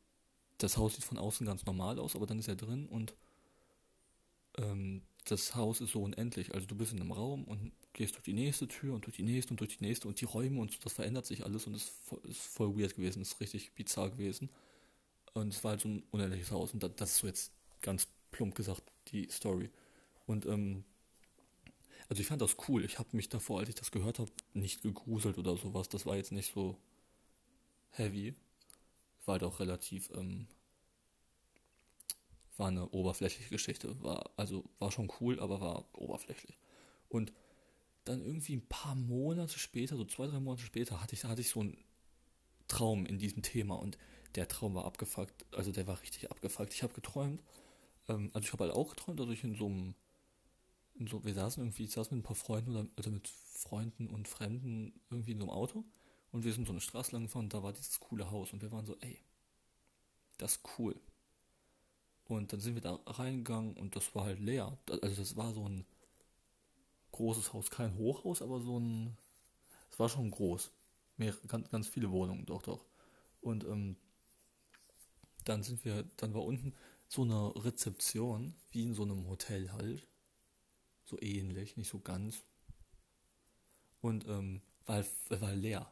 das 0.58 0.76
Haus 0.76 0.94
sieht 0.94 1.04
von 1.04 1.18
außen 1.18 1.46
ganz 1.46 1.66
normal 1.66 1.98
aus, 1.98 2.14
aber 2.14 2.26
dann 2.26 2.38
ist 2.38 2.48
er 2.48 2.56
drin 2.56 2.86
und 2.86 3.14
ähm, 4.56 5.02
das 5.24 5.54
Haus 5.54 5.80
ist 5.80 5.92
so 5.92 6.02
unendlich. 6.02 6.54
Also 6.54 6.66
du 6.66 6.74
bist 6.74 6.92
in 6.92 7.00
einem 7.00 7.12
Raum 7.12 7.44
und 7.44 7.72
gehst 7.92 8.14
durch 8.14 8.24
die 8.24 8.32
nächste 8.32 8.68
Tür 8.68 8.94
und 8.94 9.06
durch 9.06 9.16
die 9.16 9.22
nächste 9.22 9.52
und 9.52 9.60
durch 9.60 9.78
die 9.78 9.84
nächste 9.84 10.08
und 10.08 10.20
die 10.20 10.26
Räume 10.26 10.60
und 10.60 10.84
das 10.84 10.92
verändert 10.92 11.26
sich 11.26 11.44
alles 11.44 11.66
und 11.66 11.74
es 11.74 11.92
ist 12.24 12.40
voll 12.40 12.78
weird 12.78 12.94
gewesen, 12.94 13.22
ist 13.22 13.40
richtig 13.40 13.72
bizarr 13.72 14.10
gewesen. 14.10 14.50
Und 15.34 15.52
es 15.52 15.62
war 15.64 15.72
halt 15.72 15.80
so 15.80 15.88
ein 15.88 16.02
unendliches 16.10 16.50
Haus. 16.50 16.72
Und 16.72 16.82
das 16.82 17.10
ist 17.10 17.18
so 17.18 17.26
jetzt 17.26 17.52
ganz 17.82 18.08
plump 18.30 18.54
gesagt 18.54 18.82
die 19.08 19.28
Story. 19.30 19.70
Und 20.26 20.46
ähm, 20.46 20.84
also 22.08 22.20
ich 22.20 22.28
fand 22.28 22.40
das 22.40 22.56
cool. 22.68 22.84
Ich 22.84 22.98
habe 22.98 23.08
mich 23.12 23.28
davor, 23.28 23.60
als 23.60 23.68
ich 23.68 23.74
das 23.74 23.90
gehört 23.90 24.18
habe, 24.18 24.30
nicht 24.52 24.82
gegruselt 24.82 25.38
oder 25.38 25.56
sowas. 25.56 25.88
Das 25.88 26.06
war 26.06 26.16
jetzt 26.16 26.32
nicht 26.32 26.52
so 26.52 26.78
heavy. 27.90 28.34
War 29.24 29.40
halt 29.40 29.60
relativ, 29.60 30.10
ähm, 30.14 30.46
war 32.56 32.68
eine 32.68 32.88
oberflächliche 32.90 33.50
Geschichte. 33.50 34.00
War, 34.02 34.30
also 34.36 34.64
war 34.78 34.92
schon 34.92 35.10
cool, 35.20 35.40
aber 35.40 35.60
war 35.60 35.84
oberflächlich. 35.94 36.58
Und 37.08 37.32
dann 38.04 38.20
irgendwie 38.20 38.56
ein 38.56 38.68
paar 38.68 38.94
Monate 38.94 39.58
später, 39.58 39.96
so 39.96 40.04
zwei, 40.04 40.26
drei 40.26 40.38
Monate 40.38 40.62
später, 40.62 41.00
hatte 41.00 41.14
ich, 41.14 41.24
hatte 41.24 41.40
ich 41.40 41.48
so 41.48 41.60
einen 41.60 41.78
Traum 42.68 43.06
in 43.06 43.18
diesem 43.18 43.42
Thema 43.42 43.76
und 43.76 43.98
der 44.34 44.48
Traum 44.48 44.74
war 44.74 44.84
abgefuckt, 44.84 45.46
also 45.54 45.72
der 45.72 45.86
war 45.86 46.00
richtig 46.00 46.30
abgefuckt. 46.30 46.74
Ich 46.74 46.82
habe 46.82 46.94
geträumt, 46.94 47.42
ähm, 48.08 48.30
also 48.34 48.46
ich 48.46 48.52
habe 48.52 48.64
halt 48.64 48.74
auch 48.74 48.90
geträumt, 48.90 49.20
dass 49.20 49.28
ich 49.30 49.44
in 49.44 49.54
so 49.54 49.66
einem, 49.66 49.94
in 50.94 51.06
so, 51.06 51.24
wir 51.24 51.34
saßen 51.34 51.62
irgendwie, 51.62 51.84
ich 51.84 51.92
saß 51.92 52.10
mit 52.10 52.20
ein 52.20 52.24
paar 52.24 52.36
Freunden 52.36 52.70
oder 52.70 52.86
also 52.96 53.10
mit 53.10 53.28
Freunden 53.28 54.08
und 54.08 54.28
Fremden 54.28 55.00
irgendwie 55.10 55.32
in 55.32 55.38
so 55.38 55.44
einem 55.44 55.50
Auto 55.50 55.84
und 56.32 56.44
wir 56.44 56.52
sind 56.52 56.66
so 56.66 56.72
eine 56.72 56.80
Straße 56.80 57.12
lang 57.12 57.24
gefahren 57.24 57.44
und 57.44 57.54
da 57.54 57.62
war 57.62 57.72
dieses 57.72 58.00
coole 58.00 58.30
Haus 58.30 58.52
und 58.52 58.62
wir 58.62 58.72
waren 58.72 58.86
so, 58.86 58.96
ey, 59.00 59.20
das 60.38 60.56
ist 60.56 60.62
cool. 60.78 61.00
Und 62.26 62.52
dann 62.52 62.60
sind 62.60 62.74
wir 62.74 62.82
da 62.82 62.98
reingegangen 63.06 63.76
und 63.76 63.94
das 63.94 64.14
war 64.14 64.24
halt 64.24 64.40
leer. 64.40 64.76
Also 65.02 65.14
das 65.14 65.36
war 65.36 65.52
so 65.52 65.68
ein 65.68 65.84
großes 67.12 67.52
Haus, 67.52 67.70
kein 67.70 67.96
Hochhaus, 67.96 68.42
aber 68.42 68.60
so 68.60 68.80
ein, 68.80 69.16
es 69.90 69.98
war 69.98 70.08
schon 70.08 70.30
groß. 70.30 70.72
Mehr, 71.16 71.34
ganz, 71.46 71.70
ganz 71.70 71.86
viele 71.86 72.10
Wohnungen, 72.10 72.44
doch, 72.46 72.62
doch. 72.62 72.84
Und 73.40 73.62
ähm, 73.64 73.96
dann 75.44 75.62
sind 75.62 75.84
wir, 75.84 76.04
dann 76.16 76.34
war 76.34 76.44
unten 76.44 76.74
so 77.08 77.22
eine 77.22 77.52
Rezeption, 77.64 78.54
wie 78.70 78.84
in 78.84 78.94
so 78.94 79.02
einem 79.02 79.28
Hotel 79.28 79.72
halt. 79.72 80.06
So 81.04 81.20
ähnlich, 81.20 81.76
nicht 81.76 81.88
so 81.88 82.00
ganz. 82.00 82.42
Und 84.00 84.26
ähm, 84.26 84.62
war, 84.86 85.04
war 85.28 85.54
leer. 85.54 85.90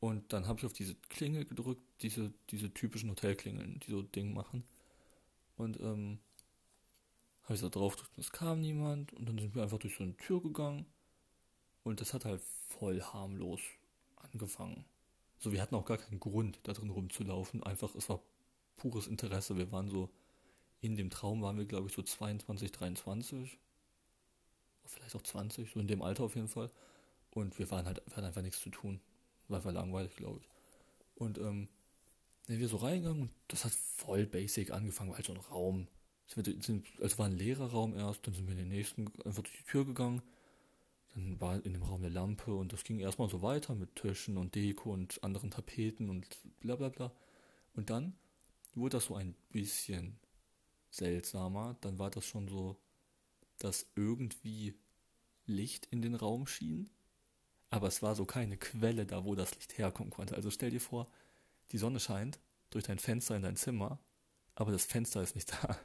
Und 0.00 0.32
dann 0.32 0.46
habe 0.46 0.58
ich 0.58 0.66
auf 0.66 0.72
diese 0.72 0.94
Klingel 0.94 1.44
gedrückt, 1.44 1.82
diese, 2.02 2.32
diese 2.50 2.72
typischen 2.72 3.10
Hotelklingeln, 3.10 3.80
die 3.80 3.90
so 3.90 4.02
Ding 4.02 4.34
machen. 4.34 4.64
Und 5.56 5.80
ähm, 5.80 6.18
habe 7.44 7.54
ich 7.54 7.60
da 7.60 7.68
drauf 7.68 7.96
gedrückt, 7.96 8.18
es 8.18 8.32
kam 8.32 8.60
niemand. 8.60 9.12
Und 9.12 9.26
dann 9.28 9.38
sind 9.38 9.54
wir 9.54 9.62
einfach 9.62 9.78
durch 9.78 9.96
so 9.96 10.02
eine 10.02 10.16
Tür 10.16 10.42
gegangen. 10.42 10.86
Und 11.82 12.00
das 12.00 12.12
hat 12.14 12.24
halt 12.24 12.42
voll 12.68 13.02
harmlos 13.02 13.60
angefangen. 14.16 14.84
So, 15.38 15.52
wir 15.52 15.60
hatten 15.60 15.74
auch 15.74 15.84
gar 15.84 15.98
keinen 15.98 16.20
Grund, 16.20 16.58
da 16.62 16.72
drin 16.72 16.90
rumzulaufen. 16.90 17.62
Einfach, 17.62 17.94
es 17.94 18.08
war 18.08 18.20
pures 18.76 19.06
Interesse. 19.06 19.56
Wir 19.56 19.70
waren 19.72 19.88
so, 19.88 20.10
in 20.80 20.96
dem 20.96 21.10
Traum 21.10 21.42
waren 21.42 21.56
wir, 21.56 21.64
glaube 21.64 21.88
ich, 21.88 21.94
so 21.94 22.02
22, 22.02 22.72
23. 22.72 23.58
Vielleicht 24.86 25.16
auch 25.16 25.22
20, 25.22 25.70
so 25.70 25.80
in 25.80 25.88
dem 25.88 26.02
Alter 26.02 26.24
auf 26.24 26.34
jeden 26.34 26.48
Fall. 26.48 26.70
Und 27.30 27.58
wir 27.58 27.70
waren 27.70 27.86
halt, 27.86 28.02
wir 28.06 28.16
hatten 28.16 28.26
einfach 28.26 28.42
nichts 28.42 28.60
zu 28.60 28.70
tun. 28.70 29.00
War 29.48 29.58
einfach 29.58 29.72
langweilig, 29.72 30.14
glaube 30.16 30.40
ich. 30.40 30.48
Und 31.16 31.38
ähm, 31.38 31.68
sind 32.46 32.60
wir 32.60 32.68
so 32.68 32.76
reingegangen 32.76 33.22
und 33.22 33.30
das 33.48 33.64
hat 33.64 33.72
voll 33.72 34.26
basic 34.26 34.70
angefangen, 34.70 35.10
weil 35.10 35.16
halt 35.16 35.26
so 35.26 35.32
ein 35.32 35.40
Raum. 35.40 35.88
Sind 36.26 36.84
also 37.00 37.18
war 37.18 37.26
ein 37.26 37.36
leerer 37.36 37.70
Raum 37.70 37.94
erst, 37.94 38.26
dann 38.26 38.34
sind 38.34 38.46
wir 38.46 38.52
in 38.52 38.58
den 38.58 38.68
nächsten 38.68 39.06
einfach 39.24 39.42
durch 39.42 39.56
die 39.56 39.70
Tür 39.70 39.84
gegangen. 39.84 40.22
Dann 41.14 41.40
war 41.40 41.64
in 41.64 41.72
dem 41.72 41.82
Raum 41.82 42.02
eine 42.02 42.12
Lampe 42.12 42.54
und 42.54 42.72
das 42.72 42.84
ging 42.84 42.98
erstmal 42.98 43.28
so 43.28 43.40
weiter 43.40 43.74
mit 43.74 43.94
Tischen 43.94 44.36
und 44.36 44.54
Deko 44.54 44.92
und 44.92 45.22
anderen 45.22 45.50
Tapeten 45.50 46.10
und 46.10 46.26
bla 46.60 46.76
bla 46.76 46.88
bla. 46.88 47.12
Und 47.74 47.90
dann 47.90 48.14
wurde 48.76 48.96
das 48.96 49.06
so 49.06 49.14
ein 49.14 49.34
bisschen 49.50 50.18
seltsamer. 50.90 51.76
Dann 51.80 51.98
war 51.98 52.10
das 52.10 52.26
schon 52.26 52.48
so, 52.48 52.76
dass 53.58 53.86
irgendwie 53.94 54.74
Licht 55.46 55.86
in 55.90 56.02
den 56.02 56.14
Raum 56.14 56.46
schien. 56.46 56.90
Aber 57.70 57.88
es 57.88 58.02
war 58.02 58.14
so 58.14 58.24
keine 58.24 58.56
Quelle 58.56 59.04
da, 59.04 59.24
wo 59.24 59.34
das 59.34 59.54
Licht 59.54 59.78
herkommen 59.78 60.10
konnte. 60.10 60.34
Also 60.34 60.50
stell 60.50 60.70
dir 60.70 60.80
vor, 60.80 61.08
die 61.72 61.78
Sonne 61.78 62.00
scheint 62.00 62.38
durch 62.70 62.84
dein 62.84 62.98
Fenster 62.98 63.36
in 63.36 63.42
dein 63.42 63.56
Zimmer, 63.56 63.98
aber 64.54 64.72
das 64.72 64.84
Fenster 64.84 65.22
ist 65.22 65.34
nicht 65.34 65.52
da. 65.62 65.78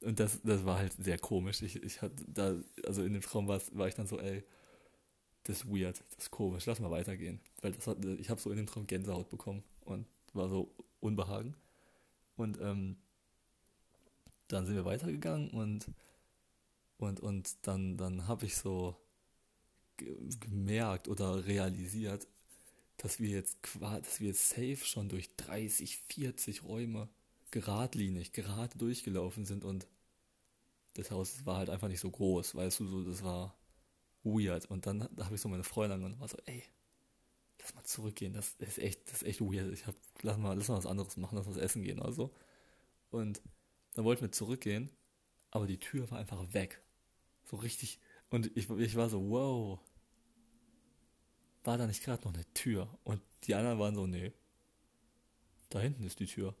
Und 0.00 0.20
das, 0.20 0.40
das 0.42 0.64
war 0.64 0.78
halt 0.78 0.92
sehr 0.92 1.18
komisch. 1.18 1.60
Ich, 1.62 1.82
ich 1.82 2.00
hatte 2.02 2.24
da, 2.28 2.54
also 2.86 3.02
in 3.02 3.12
dem 3.12 3.22
Traum 3.22 3.48
war, 3.48 3.60
war 3.72 3.88
ich 3.88 3.94
dann 3.94 4.06
so, 4.06 4.18
ey, 4.20 4.44
das 5.44 5.58
ist 5.58 5.66
weird, 5.66 6.02
das 6.10 6.24
ist 6.24 6.30
komisch, 6.30 6.66
lass 6.66 6.78
mal 6.78 6.90
weitergehen. 6.90 7.40
Weil 7.62 7.72
das 7.72 7.86
hat, 7.86 8.04
ich 8.04 8.30
habe 8.30 8.40
so 8.40 8.50
in 8.50 8.58
dem 8.58 8.66
Traum 8.66 8.86
Gänsehaut 8.86 9.28
bekommen 9.28 9.64
und 9.80 10.06
war 10.34 10.48
so 10.48 10.74
Unbehagen. 11.00 11.56
Und 12.38 12.60
ähm, 12.60 12.96
dann 14.48 14.66
sind 14.66 14.74
wir 14.74 14.84
weitergegangen 14.84 15.50
und 15.50 15.86
und 16.96 17.20
und 17.20 17.56
dann 17.66 17.96
dann 17.96 18.26
habe 18.26 18.46
ich 18.46 18.56
so 18.56 18.96
gemerkt 19.96 21.08
oder 21.08 21.46
realisiert, 21.46 22.26
dass 22.96 23.20
wir 23.20 23.28
jetzt 23.28 23.58
dass 23.80 24.20
wir 24.20 24.34
safe 24.34 24.78
schon 24.84 25.08
durch 25.08 25.34
30, 25.36 25.98
40 26.08 26.64
Räume 26.64 27.08
geradlinig, 27.50 28.32
gerade 28.32 28.76
durchgelaufen 28.78 29.44
sind 29.44 29.64
und 29.64 29.86
das 30.94 31.10
Haus 31.10 31.46
war 31.46 31.58
halt 31.58 31.70
einfach 31.70 31.88
nicht 31.88 32.00
so 32.00 32.10
groß, 32.10 32.54
weißt 32.54 32.80
du, 32.80 32.86
so 32.86 33.04
das 33.04 33.22
war 33.22 33.54
weird. 34.24 34.66
Und 34.66 34.86
dann 34.86 35.08
da 35.14 35.24
habe 35.24 35.36
ich 35.36 35.40
so 35.40 35.48
meine 35.48 35.64
Freundin 35.64 36.02
und 36.02 36.18
war 36.20 36.28
so, 36.28 36.38
ey, 36.46 36.64
lass 37.60 37.74
mal 37.74 37.84
zurückgehen, 37.84 38.32
das 38.32 38.54
ist 38.58 38.78
echt, 38.78 39.06
das 39.06 39.22
ist 39.22 39.28
echt 39.28 39.40
weird. 39.40 39.72
Ich 39.72 39.86
hab, 39.86 39.94
lass 40.22 40.38
mal, 40.38 40.56
lass 40.56 40.68
mal 40.68 40.76
was 40.76 40.86
anderes 40.86 41.16
machen, 41.16 41.36
lass 41.36 41.46
mal 41.46 41.54
was 41.54 41.62
essen 41.62 41.82
gehen 41.82 41.98
oder 41.98 42.12
so. 42.12 42.34
Und 43.10 43.42
dann 43.94 44.04
wollten 44.04 44.22
wir 44.22 44.32
zurückgehen, 44.32 44.90
aber 45.50 45.66
die 45.66 45.78
Tür 45.78 46.10
war 46.10 46.18
einfach 46.18 46.52
weg. 46.52 46.82
So 47.44 47.56
richtig. 47.56 47.98
Und 48.30 48.56
ich, 48.56 48.68
ich 48.70 48.96
war 48.96 49.08
so, 49.08 49.30
wow, 49.30 49.80
war 51.64 51.78
da 51.78 51.86
nicht 51.86 52.04
gerade 52.04 52.24
noch 52.24 52.34
eine 52.34 52.44
Tür? 52.54 52.98
Und 53.04 53.22
die 53.44 53.54
anderen 53.54 53.78
waren 53.78 53.94
so, 53.94 54.06
nee, 54.06 54.32
da 55.70 55.80
hinten 55.80 56.04
ist 56.04 56.20
die 56.20 56.26
Tür. 56.26 56.54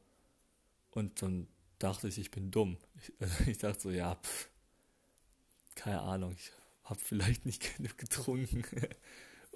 Und 0.90 1.22
dann 1.22 1.48
dachte 1.78 2.08
ich, 2.08 2.18
ich 2.18 2.30
bin 2.30 2.50
dumm. 2.50 2.78
Ich, 2.96 3.12
ich 3.48 3.58
dachte 3.58 3.80
so, 3.80 3.90
ja, 3.90 4.16
pff, 4.16 4.50
keine 5.74 6.00
Ahnung, 6.00 6.32
ich 6.32 6.50
habe 6.84 7.00
vielleicht 7.00 7.46
nicht 7.46 7.76
genug 7.76 7.96
getrunken. 7.98 8.64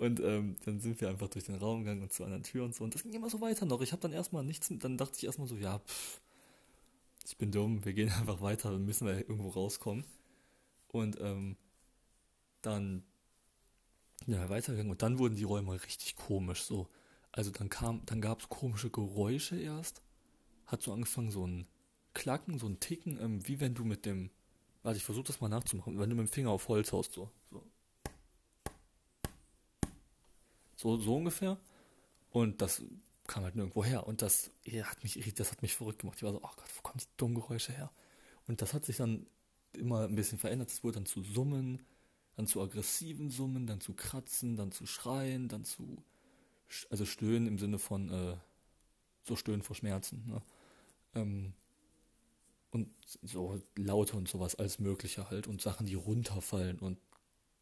Und 0.02 0.18
ähm, 0.18 0.56
dann 0.64 0.80
sind 0.80 1.00
wir 1.00 1.10
einfach 1.10 1.28
durch 1.28 1.44
den 1.44 1.54
Raum 1.54 1.84
gegangen 1.84 2.02
und 2.02 2.12
zu 2.12 2.24
einer 2.24 2.42
Tür 2.42 2.64
und 2.64 2.74
so. 2.74 2.82
Und 2.82 2.92
das 2.92 3.04
ging 3.04 3.12
immer 3.12 3.30
so 3.30 3.40
weiter 3.40 3.66
noch. 3.66 3.80
Ich 3.82 3.92
habe 3.92 4.02
dann 4.02 4.12
erstmal 4.12 4.42
nichts, 4.42 4.66
dann 4.68 4.98
dachte 4.98 5.16
ich 5.16 5.22
erstmal 5.22 5.46
so, 5.46 5.54
ja, 5.54 5.78
pff, 5.78 6.20
ich 7.24 7.36
bin 7.36 7.52
dumm, 7.52 7.84
wir 7.84 7.92
gehen 7.92 8.10
einfach 8.18 8.40
weiter, 8.40 8.72
dann 8.72 8.84
müssen 8.84 9.06
wir 9.06 9.16
irgendwo 9.16 9.50
rauskommen. 9.50 10.04
Und 10.88 11.20
ähm, 11.20 11.56
dann 12.62 13.04
ja, 14.26 14.48
weitergegangen 14.48 14.90
und 14.90 15.02
dann 15.02 15.20
wurden 15.20 15.36
die 15.36 15.44
Räume 15.44 15.72
richtig 15.72 16.16
komisch 16.16 16.64
so. 16.64 16.88
Also 17.30 17.52
dann 17.52 17.68
kam, 17.68 18.04
dann 18.04 18.20
gab 18.20 18.40
es 18.40 18.48
komische 18.48 18.90
Geräusche 18.90 19.56
erst. 19.56 20.02
Hat 20.66 20.82
so 20.82 20.92
angefangen, 20.92 21.30
so 21.30 21.46
ein 21.46 21.68
Klacken, 22.12 22.58
so 22.58 22.66
ein 22.66 22.80
Ticken, 22.80 23.20
ähm, 23.20 23.46
wie 23.46 23.60
wenn 23.60 23.74
du 23.76 23.84
mit 23.84 24.04
dem, 24.04 24.30
warte, 24.82 24.96
ich 24.96 25.04
versuche 25.04 25.28
das 25.28 25.40
mal 25.40 25.48
nachzumachen, 25.48 25.96
wenn 26.00 26.10
du 26.10 26.16
mit 26.16 26.26
dem 26.26 26.32
Finger 26.32 26.50
auf 26.50 26.66
Holz 26.66 26.90
haust, 26.90 27.12
so. 27.12 27.30
So, 27.52 27.62
so, 30.82 30.96
so 30.98 31.16
ungefähr. 31.16 31.58
Und 32.30 32.60
das 32.60 32.82
kam 33.26 33.44
halt 33.44 33.54
nirgendwo 33.54 33.84
her. 33.84 34.06
Und 34.06 34.22
das 34.22 34.50
hat 34.82 35.02
mich 35.02 35.34
das 35.34 35.52
hat 35.52 35.62
mich 35.62 35.74
verrückt 35.74 36.00
gemacht. 36.00 36.18
Ich 36.18 36.24
war 36.24 36.32
so, 36.32 36.38
oh 36.38 36.50
Gott, 36.56 36.76
wo 36.76 36.82
kommen 36.82 36.98
die 36.98 37.16
dummen 37.16 37.36
Geräusche 37.36 37.72
her? 37.72 37.90
Und 38.46 38.60
das 38.60 38.74
hat 38.74 38.84
sich 38.84 38.96
dann 38.96 39.26
immer 39.72 40.04
ein 40.04 40.14
bisschen 40.14 40.38
verändert. 40.38 40.70
Es 40.70 40.82
wurde 40.82 40.96
dann 40.96 41.06
zu 41.06 41.22
Summen, 41.22 41.84
dann 42.36 42.46
zu 42.46 42.60
aggressiven 42.60 43.30
Summen, 43.30 43.66
dann 43.66 43.80
zu 43.80 43.94
Kratzen, 43.94 44.56
dann 44.56 44.72
zu 44.72 44.86
Schreien, 44.86 45.48
dann 45.48 45.64
zu 45.64 46.02
also 46.90 47.04
Stöhnen 47.04 47.46
im 47.46 47.58
Sinne 47.58 47.78
von 47.78 48.08
äh, 48.08 48.36
so 49.24 49.36
Stöhnen 49.36 49.62
vor 49.62 49.76
Schmerzen. 49.76 50.24
Ne? 50.26 50.42
Ähm, 51.14 51.52
und 52.70 52.88
so 53.22 53.60
Laute 53.76 54.16
und 54.16 54.28
sowas, 54.28 54.54
alles 54.54 54.78
Mögliche 54.78 55.28
halt 55.30 55.46
und 55.46 55.60
Sachen, 55.60 55.86
die 55.86 55.94
runterfallen 55.94 56.78
und 56.78 56.98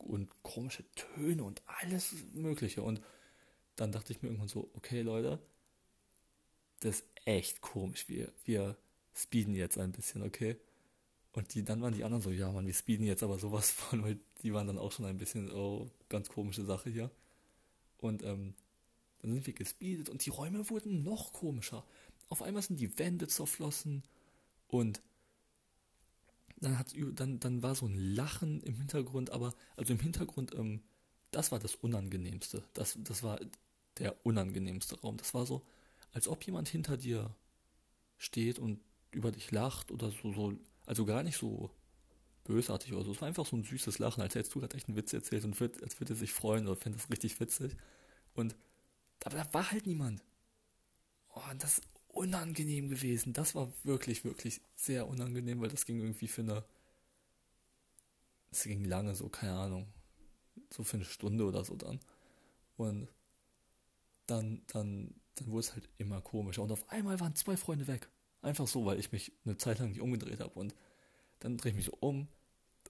und 0.01 0.31
komische 0.43 0.85
Töne 0.93 1.45
und 1.45 1.63
alles 1.67 2.15
Mögliche. 2.33 2.83
Und 2.83 3.01
dann 3.77 3.93
dachte 3.93 4.13
ich 4.13 4.23
mir 4.23 4.29
irgendwann 4.29 4.49
so, 4.49 4.71
okay 4.75 5.03
Leute, 5.03 5.41
das 6.81 6.97
ist 6.97 7.05
echt 7.25 7.61
komisch. 7.61 8.09
Wir, 8.09 8.33
wir 8.45 8.77
speeden 9.15 9.55
jetzt 9.55 9.79
ein 9.79 9.93
bisschen, 9.93 10.23
okay? 10.23 10.57
Und 11.33 11.55
die, 11.55 11.65
dann 11.65 11.81
waren 11.81 11.95
die 11.95 12.05
anderen 12.05 12.23
so, 12.23 12.31
ja, 12.31 12.51
man, 12.51 12.67
wir 12.67 12.75
speeden 12.75 13.07
jetzt 13.07 13.23
aber 13.23 13.39
sowas 13.39 13.71
von, 13.71 14.03
weil 14.03 14.19
die 14.43 14.53
waren 14.53 14.67
dann 14.67 14.79
auch 14.79 14.93
schon 14.93 15.07
ein 15.07 15.19
bisschen, 15.19 15.51
oh, 15.53 15.91
ganz 16.09 16.29
komische 16.29 16.65
Sache 16.65 16.91
hier. 16.91 17.11
Und 17.99 18.23
ähm, 18.23 18.55
dann 19.21 19.33
sind 19.33 19.47
wir 19.47 19.55
gespeedet 19.55 20.09
und 20.09 20.25
die 20.25 20.31
Räume 20.31 20.69
wurden 20.71 21.03
noch 21.03 21.33
komischer. 21.33 21.85
Auf 22.31 22.43
einmal 22.43 22.63
sind 22.63 22.81
die 22.81 22.99
Wände 22.99 23.29
zerflossen 23.29 24.03
und 24.69 25.03
dann 26.61 26.79
hat 26.79 26.95
dann, 27.15 27.41
dann 27.41 27.63
war 27.63 27.75
so 27.75 27.87
ein 27.87 27.95
Lachen 27.95 28.61
im 28.63 28.77
Hintergrund, 28.77 29.31
aber 29.31 29.55
also 29.77 29.93
im 29.93 30.01
Hintergrund, 30.01 30.55
ähm, 30.55 30.83
das 31.31 31.53
war 31.53 31.59
das 31.59 31.75
Unangenehmste. 31.75 32.63
Das, 32.75 32.99
das 33.01 33.23
war 33.23 33.41
der 33.99 34.15
unangenehmste 34.25 35.01
Raum. 35.01 35.17
Das 35.17 35.35
war 35.35 35.47
so, 35.47 35.65
als 36.13 36.29
ob 36.29 36.45
jemand 36.45 36.69
hinter 36.69 36.97
dir 36.97 37.35
steht 38.19 38.59
und 38.59 38.81
über 39.11 39.33
dich 39.33 39.51
lacht 39.51 39.91
oder 39.91 40.11
so, 40.11 40.33
so 40.33 40.53
also 40.87 41.05
gar 41.05 41.23
nicht 41.23 41.37
so 41.37 41.71
bösartig 42.45 42.93
oder 42.93 43.05
so. 43.05 43.13
Es 43.13 43.21
war 43.21 43.29
einfach 43.29 43.47
so 43.47 43.57
ein 43.57 43.65
süßes 43.65 43.99
Lachen, 43.99 44.23
als 44.23 44.35
hättest 44.35 44.55
du 44.55 44.61
gerade 44.61 44.77
echt 44.77 44.89
einen 44.89 44.97
Witz 44.97 45.13
erzählt 45.13 45.45
und 45.45 45.59
würd, 45.61 45.83
als 45.83 46.01
würde 46.01 46.15
er 46.15 46.17
sich 46.17 46.33
freuen 46.33 46.67
oder 46.67 46.77
fände 46.77 46.99
das 46.99 47.11
richtig 47.11 47.39
witzig. 47.41 47.77
Und 48.35 48.57
aber 49.25 49.37
da 49.37 49.55
war 49.55 49.71
halt 49.71 49.87
niemand. 49.87 50.23
Oh, 51.35 51.41
das 51.59 51.81
unangenehm 52.21 52.91
gewesen. 52.91 53.33
Das 53.33 53.55
war 53.55 53.73
wirklich, 53.83 54.25
wirklich 54.25 54.61
sehr 54.77 55.09
unangenehm, 55.09 55.61
weil 55.61 55.71
das 55.71 55.87
ging 55.87 56.01
irgendwie 56.01 56.29
für 56.29 56.43
eine. 56.43 56.65
Es 58.51 58.65
ging 58.65 58.85
lange, 58.85 59.15
so, 59.15 59.29
keine 59.29 59.55
Ahnung. 59.55 59.87
So 60.71 60.85
für 60.85 60.99
eine 60.99 61.07
Stunde 61.07 61.45
oder 61.45 61.65
so 61.65 61.77
dann. 61.77 61.99
Und 62.77 63.09
dann, 64.27 64.63
dann, 64.67 65.15
dann 65.37 65.47
wurde 65.47 65.61
es 65.61 65.73
halt 65.73 65.89
immer 65.97 66.21
komischer. 66.21 66.63
Und 66.63 66.73
auf 66.73 66.89
einmal 66.91 67.19
waren 67.21 67.35
zwei 67.35 67.57
Freunde 67.57 67.87
weg. 67.87 68.11
Einfach 68.43 68.69
so, 68.69 68.85
weil 68.85 68.99
ich 68.99 69.13
mich 69.13 69.33
eine 69.45 69.57
Zeit 69.57 69.79
lang 69.79 69.89
nicht 69.89 70.01
umgedreht 70.01 70.41
habe. 70.41 70.59
Und 70.59 70.75
dann 71.39 71.57
drehe 71.57 71.71
ich 71.71 71.77
mich 71.77 71.87
so 71.87 71.97
um 72.01 72.29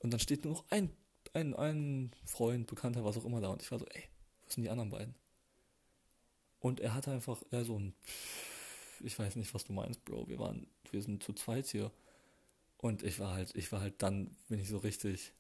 und 0.01 0.11
dann 0.11 0.21
steht 0.21 0.45
nur 0.45 0.55
noch 0.55 0.65
ein, 0.71 0.91
ein, 1.35 1.55
ein 1.55 2.11
Freund, 2.25 2.67
Bekannter, 2.67 3.05
was 3.05 3.17
auch 3.17 3.25
immer 3.25 3.41
da. 3.41 3.49
Und 3.49 3.63
ich 3.63 3.71
war 3.71 3.79
so, 3.79 3.87
ey, 3.87 4.05
was 4.45 4.55
sind 4.55 4.65
die 4.65 4.71
anderen 4.71 4.91
beiden? 4.91 5.15
Und 6.59 6.81
er 6.81 6.95
hatte 6.95 7.13
einfach 7.13 7.43
eher 7.51 7.65
so 7.65 7.79
ein, 7.79 7.95
ich 9.01 9.19
weiß 9.19 9.37
nicht, 9.37 9.53
was 9.55 9.65
du 9.65 9.73
meinst, 9.73 10.05
Bro. 10.05 10.29
Wir 10.29 10.39
waren, 10.39 10.67
wir 10.91 11.03
sind 11.03 11.23
zu 11.23 11.33
zweit 11.33 11.67
hier. 11.67 11.91
Und 12.79 13.03
ich 13.03 13.19
war 13.19 13.35
halt, 13.35 13.55
ich 13.55 13.71
war 13.73 13.81
halt 13.81 14.03
dann, 14.03 14.37
bin 14.49 14.59
ich 14.59 14.69
so 14.69 14.79
richtig 14.79 15.33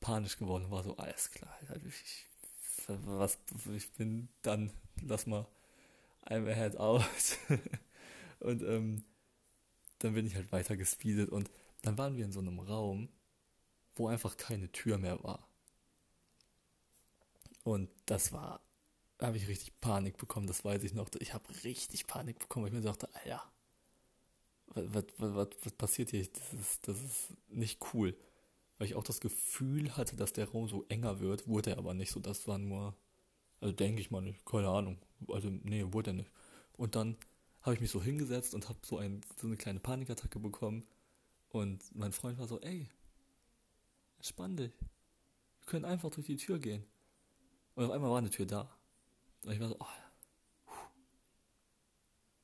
panisch 0.00 0.36
geworden, 0.36 0.70
war 0.70 0.82
so, 0.82 0.96
alles 0.98 1.30
klar, 1.30 1.58
ich, 1.88 2.26
was, 2.88 3.38
ich 3.74 3.90
bin 3.92 4.28
dann, 4.42 4.70
lass 5.00 5.26
mal, 5.26 5.46
I'm 6.26 6.46
ahead 6.46 6.76
out. 6.76 7.04
und 8.40 8.62
ähm, 8.62 9.04
dann 10.00 10.12
bin 10.14 10.26
ich 10.26 10.34
halt 10.34 10.52
weiter 10.52 10.76
gespeedet 10.76 11.30
und 11.30 11.50
dann 11.80 11.96
waren 11.96 12.16
wir 12.16 12.24
in 12.26 12.32
so 12.32 12.40
einem 12.40 12.58
Raum, 12.58 13.08
wo 13.94 14.08
einfach 14.08 14.36
keine 14.36 14.70
Tür 14.70 14.98
mehr 14.98 15.22
war. 15.22 15.48
Und 17.62 17.88
das 18.04 18.32
war, 18.32 18.60
habe 19.26 19.36
ich 19.36 19.48
richtig 19.48 19.80
Panik 19.80 20.16
bekommen, 20.16 20.46
das 20.46 20.64
weiß 20.64 20.82
ich 20.84 20.94
noch. 20.94 21.08
Ich 21.18 21.34
habe 21.34 21.44
richtig 21.64 22.06
Panik 22.06 22.38
bekommen, 22.38 22.64
weil 22.64 22.72
ich 22.72 22.78
mir 22.78 22.88
dachte, 22.88 23.08
Alter, 23.14 23.42
was, 24.66 25.04
was, 25.18 25.34
was, 25.34 25.48
was 25.62 25.72
passiert 25.72 26.10
hier? 26.10 26.26
Das 26.26 26.52
ist, 26.52 26.88
das 26.88 27.02
ist 27.02 27.36
nicht 27.48 27.80
cool. 27.92 28.16
Weil 28.78 28.88
ich 28.88 28.94
auch 28.94 29.04
das 29.04 29.20
Gefühl 29.20 29.96
hatte, 29.96 30.16
dass 30.16 30.32
der 30.32 30.48
Raum 30.48 30.68
so 30.68 30.84
enger 30.88 31.20
wird, 31.20 31.46
wurde 31.46 31.70
er 31.70 31.78
aber 31.78 31.94
nicht 31.94 32.10
so. 32.10 32.20
Das 32.20 32.48
war 32.48 32.58
nur, 32.58 32.96
also 33.60 33.72
denke 33.72 34.00
ich 34.00 34.10
mal 34.10 34.20
nicht, 34.20 34.44
keine 34.44 34.68
Ahnung. 34.68 34.98
Also, 35.28 35.48
nee, 35.48 35.84
wurde 35.92 36.10
er 36.10 36.14
nicht. 36.14 36.30
Und 36.76 36.96
dann 36.96 37.16
habe 37.62 37.74
ich 37.74 37.80
mich 37.80 37.90
so 37.90 38.02
hingesetzt 38.02 38.54
und 38.54 38.68
habe 38.68 38.78
so, 38.82 38.98
ein, 38.98 39.20
so 39.36 39.46
eine 39.46 39.56
kleine 39.56 39.80
Panikattacke 39.80 40.38
bekommen 40.38 40.86
und 41.48 41.82
mein 41.94 42.12
Freund 42.12 42.38
war 42.38 42.48
so, 42.48 42.60
ey, 42.60 42.88
entspann 44.16 44.56
dich. 44.56 44.72
Wir 45.60 45.66
können 45.66 45.84
einfach 45.84 46.10
durch 46.10 46.26
die 46.26 46.36
Tür 46.36 46.58
gehen. 46.58 46.84
Und 47.74 47.84
auf 47.84 47.90
einmal 47.90 48.10
war 48.10 48.18
eine 48.18 48.30
Tür 48.30 48.44
da. 48.44 48.68
Und 49.44 49.52
ich 49.52 49.60
war 49.60 49.68
so, 49.68 49.76
oh, 49.78 50.72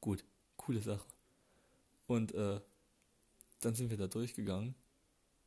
gut, 0.01 0.25
coole 0.57 0.83
Sache. 0.83 1.07
Und 2.07 2.35
äh, 2.35 2.61
dann 3.61 3.75
sind 3.75 3.91
wir 3.91 3.97
da 3.97 4.07
durchgegangen 4.07 4.75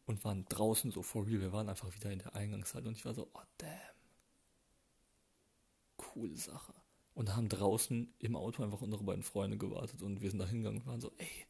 und 0.06 0.24
waren 0.24 0.46
draußen 0.46 0.92
so 0.92 1.02
for 1.02 1.26
real. 1.26 1.42
Wir 1.42 1.52
waren 1.52 1.70
einfach 1.70 1.94
wieder 1.94 2.12
in 2.12 2.20
der 2.20 2.36
Eingangshalle 2.36 2.88
und 2.88 2.98
ich 2.98 3.06
war 3.06 3.14
so, 3.14 3.30
oh 3.34 3.42
damn. 3.58 3.70
Coole 5.98 6.36
Sache. 6.36 6.74
Und 7.14 7.36
haben 7.36 7.50
draußen 7.50 8.14
im 8.20 8.36
Auto 8.36 8.64
einfach 8.64 8.82
unsere 8.82 9.04
beiden 9.04 9.24
Freunde 9.24 9.58
gewartet 9.58 10.02
und 10.02 10.22
wir 10.22 10.30
sind 10.30 10.40
da 10.40 10.48
hingegangen 10.48 10.82
und 10.82 10.88
waren 10.88 11.02
so, 11.02 11.12
ey, 11.18 11.48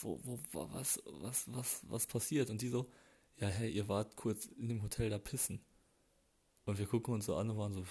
wo, 0.00 0.20
wo, 0.24 0.38
was, 0.72 1.00
was, 1.06 1.52
was, 1.52 1.80
was 1.88 2.06
passiert? 2.06 2.50
Und 2.50 2.60
die 2.60 2.68
so, 2.68 2.90
ja, 3.36 3.48
hey, 3.48 3.70
ihr 3.70 3.88
wart 3.88 4.16
kurz 4.16 4.46
in 4.46 4.68
dem 4.68 4.82
Hotel 4.82 5.10
da 5.10 5.18
pissen. 5.18 5.64
Und 6.64 6.78
wir 6.78 6.86
gucken 6.86 7.14
uns 7.14 7.26
so 7.26 7.36
an 7.36 7.50
und 7.50 7.58
waren 7.58 7.72
so, 7.72 7.84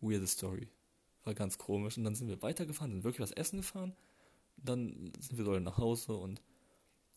weirde 0.00 0.26
Story. 0.26 0.68
War 1.24 1.34
ganz 1.34 1.58
komisch. 1.58 1.96
Und 1.96 2.04
dann 2.04 2.14
sind 2.14 2.28
wir 2.28 2.42
weitergefahren, 2.42 2.92
sind 2.92 3.04
wirklich 3.04 3.20
was 3.20 3.32
essen 3.32 3.58
gefahren. 3.58 3.94
Dann 4.56 5.12
sind 5.20 5.38
wir 5.38 5.44
so 5.44 5.58
nach 5.58 5.78
Hause 5.78 6.16
und 6.16 6.42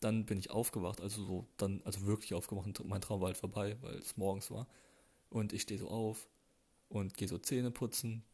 dann 0.00 0.26
bin 0.26 0.38
ich 0.38 0.50
aufgewacht, 0.50 1.00
also 1.00 1.24
so, 1.24 1.46
dann, 1.56 1.80
also 1.84 2.06
wirklich 2.06 2.34
aufgewacht. 2.34 2.82
Mein 2.84 3.00
Traum 3.00 3.20
war 3.20 3.28
halt 3.28 3.36
vorbei, 3.36 3.76
weil 3.82 3.94
es 3.96 4.16
morgens 4.16 4.50
war. 4.50 4.66
Und 5.30 5.52
ich 5.52 5.62
stehe 5.62 5.78
so 5.78 5.88
auf 5.88 6.28
und 6.88 7.16
gehe 7.16 7.28
so 7.28 7.38
Zähne 7.38 7.70
putzen, 7.70 8.24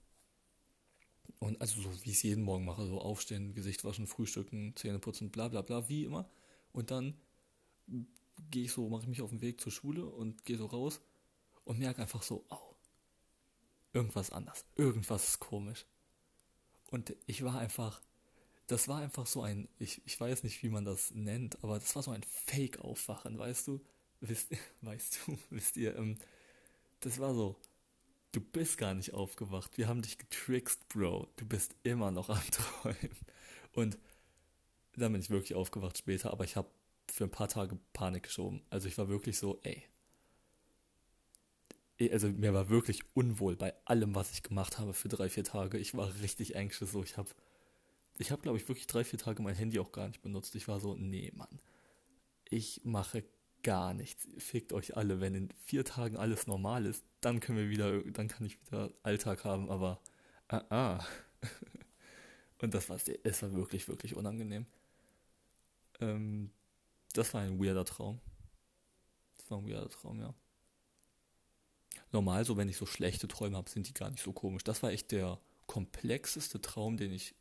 und 1.41 1.61
also 1.61 1.81
so 1.81 1.91
wie 2.05 2.11
ich 2.11 2.17
es 2.17 2.23
jeden 2.23 2.43
Morgen 2.43 2.65
mache, 2.65 2.87
so 2.87 3.01
aufstehen, 3.01 3.55
Gesicht 3.55 3.85
waschen, 3.85 4.07
frühstücken, 4.07 4.75
Zähne 4.77 4.99
putzen, 4.99 5.31
bla 5.31 5.49
bla 5.49 5.63
bla, 5.63 5.89
wie 5.89 6.05
immer. 6.05 6.29
Und 6.73 6.91
dann 6.91 7.15
gehe 8.51 8.65
ich 8.65 8.73
so, 8.73 8.89
mache 8.89 9.03
ich 9.03 9.09
mich 9.09 9.23
auf 9.23 9.31
den 9.31 9.41
Weg 9.41 9.61
zur 9.61 9.73
Schule 9.73 10.07
und 10.07 10.45
gehe 10.45 10.59
so 10.59 10.67
raus 10.67 11.01
und 11.65 11.79
merke 11.79 12.03
einfach 12.03 12.23
so, 12.23 12.45
au, 12.49 12.68
irgendwas 13.93 14.31
anders, 14.31 14.65
irgendwas 14.77 15.29
ist 15.29 15.41
komisch. 15.41 15.87
Und 16.91 17.15
ich 17.27 17.45
war 17.45 17.59
einfach, 17.59 18.01
das 18.67 18.89
war 18.89 19.01
einfach 19.01 19.27
so 19.27 19.43
ein, 19.43 19.69
ich, 19.79 20.03
ich 20.07 20.19
weiß 20.19 20.43
nicht, 20.43 20.63
wie 20.63 20.71
man 20.71 20.85
das 20.85 21.11
nennt, 21.13 21.63
aber 21.63 21.79
das 21.79 21.95
war 21.97 22.03
so 22.03 22.11
ein 22.11 22.23
Fake-Aufwachen, 22.23 23.39
weißt 23.39 23.69
du? 23.69 23.81
Wisst, 24.21 24.51
weißt 24.83 25.21
du, 25.27 25.39
wisst 25.51 25.77
ihr, 25.77 25.97
ähm, 25.97 26.19
das 27.01 27.19
war 27.19 27.35
so, 27.35 27.57
Du 28.33 28.41
bist 28.43 28.77
gar 28.77 28.93
nicht 28.93 29.15
aufgewacht. 29.15 29.79
Wir 29.79 29.89
haben 29.89 30.03
dich 30.03 30.19
getrickst, 30.19 30.89
Bro. 30.89 31.29
Du 31.37 31.47
bist 31.47 31.75
immer 31.83 32.11
noch 32.11 32.29
am 32.29 32.41
Träumen. 32.51 33.17
Und 33.73 33.99
dann 34.97 35.13
bin 35.13 35.21
ich 35.23 35.31
wirklich 35.31 35.55
aufgewacht 35.55 35.97
später, 35.97 36.31
aber 36.31 36.45
ich 36.45 36.57
habe 36.57 36.69
für 37.11 37.25
ein 37.25 37.31
paar 37.31 37.49
Tage 37.49 37.79
Panik 37.95 38.25
geschoben. 38.25 38.63
Also 38.69 38.87
ich 38.89 38.99
war 38.99 39.09
wirklich 39.09 39.39
so, 39.39 39.59
ey. 39.63 39.83
Also 42.13 42.29
mir 42.29 42.55
war 42.55 42.69
wirklich 42.69 43.03
unwohl 43.15 43.57
bei 43.57 43.75
allem, 43.85 44.15
was 44.15 44.31
ich 44.31 44.43
gemacht 44.43 44.79
habe 44.79 44.95
für 44.95 45.09
drei, 45.09 45.29
vier 45.29 45.45
Tage. 45.45 45.79
Ich 45.79 45.97
war 45.97 46.13
richtig 46.21 46.57
anxious. 46.57 46.93
So, 46.93 47.03
ich 47.03 47.17
habe, 47.17 47.29
ich 48.19 48.31
habe, 48.31 48.43
glaube 48.43 48.59
ich, 48.59 48.69
wirklich 48.69 48.87
drei, 48.87 49.03
vier 49.05 49.19
Tage 49.19 49.43
mein 49.43 49.57
Handy 49.57 49.81
auch 49.81 49.91
gar 49.91 50.07
nicht 50.07 50.23
benutzt. 50.23 50.55
Ich 50.55 50.69
war 50.69 50.79
so, 50.79 50.95
nee, 50.95 51.33
Mann. 51.35 51.61
Ich 52.49 52.83
mache 52.85 53.25
gar 53.63 53.95
nichts. 53.95 54.29
Fickt 54.39 54.73
euch 54.73 54.97
alle. 54.97 55.21
Wenn 55.21 55.35
in 55.35 55.49
vier 55.65 55.85
Tagen 55.85 56.17
alles 56.17 56.47
normal 56.47 56.87
ist, 56.87 57.05
dann 57.21 57.41
können 57.41 57.59
wir 57.59 57.71
wieder, 57.71 58.01
dann 58.13 58.29
kann 58.29 58.47
ich 58.47 58.61
wieder 58.67 58.93
Alltag 59.03 59.45
haben, 59.45 59.71
aber 59.71 60.01
ah, 60.49 60.65
ah. 60.71 61.07
Und 62.61 62.75
das 62.75 62.89
war, 62.89 62.99
es 63.23 63.43
war 63.43 63.53
wirklich, 63.53 63.89
wirklich 63.89 64.17
unangenehm. 64.17 64.67
Ähm, 66.01 66.51
das 67.13 67.35
war 67.35 67.43
ein 67.43 67.63
weirder 67.63 67.85
Traum. 67.85 68.21
Das 69.37 69.51
war 69.51 69.59
ein 69.59 69.69
weirder 69.69 69.89
Traum, 69.89 70.21
ja. 70.21 70.35
Normal, 72.13 72.45
so 72.45 72.57
wenn 72.57 72.69
ich 72.69 72.77
so 72.77 72.87
schlechte 72.87 73.29
Träume 73.29 73.57
habe, 73.57 73.71
sind 73.71 73.89
die 73.89 73.95
gar 73.95 74.11
nicht 74.11 74.23
so 74.23 74.33
komisch. 74.33 74.65
Das 74.65 74.83
war 74.83 74.91
echt 74.91 75.13
der 75.13 75.39
komplexeste 75.67 76.61
Traum, 76.61 76.97
den 76.97 77.13
ich 77.13 77.35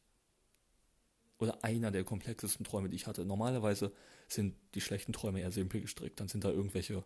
oder 1.40 1.64
einer 1.64 1.92
der 1.92 2.04
komplexesten 2.04 2.66
Träume, 2.66 2.90
die 2.90 2.96
ich 2.96 3.08
hatte. 3.08 3.26
Normalerweise 3.26 3.92
sind 4.28 4.56
die 4.74 4.82
schlechten 4.82 5.14
Träume 5.14 5.42
eher 5.42 5.52
simpel 5.52 5.82
gestrickt. 5.82 6.20
Dann 6.20 6.28
sind 6.28 6.44
da 6.44 6.50
irgendwelche 6.50 7.04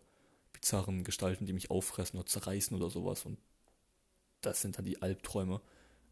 bizarren 0.52 1.04
Gestalten, 1.04 1.46
die 1.46 1.52
mich 1.52 1.70
auffressen 1.70 2.18
oder 2.18 2.26
zerreißen 2.26 2.76
oder 2.76 2.90
sowas. 2.90 3.24
Und 3.26 3.38
das 4.40 4.62
sind 4.62 4.78
dann 4.78 4.84
die 4.84 5.02
Albträume. 5.02 5.60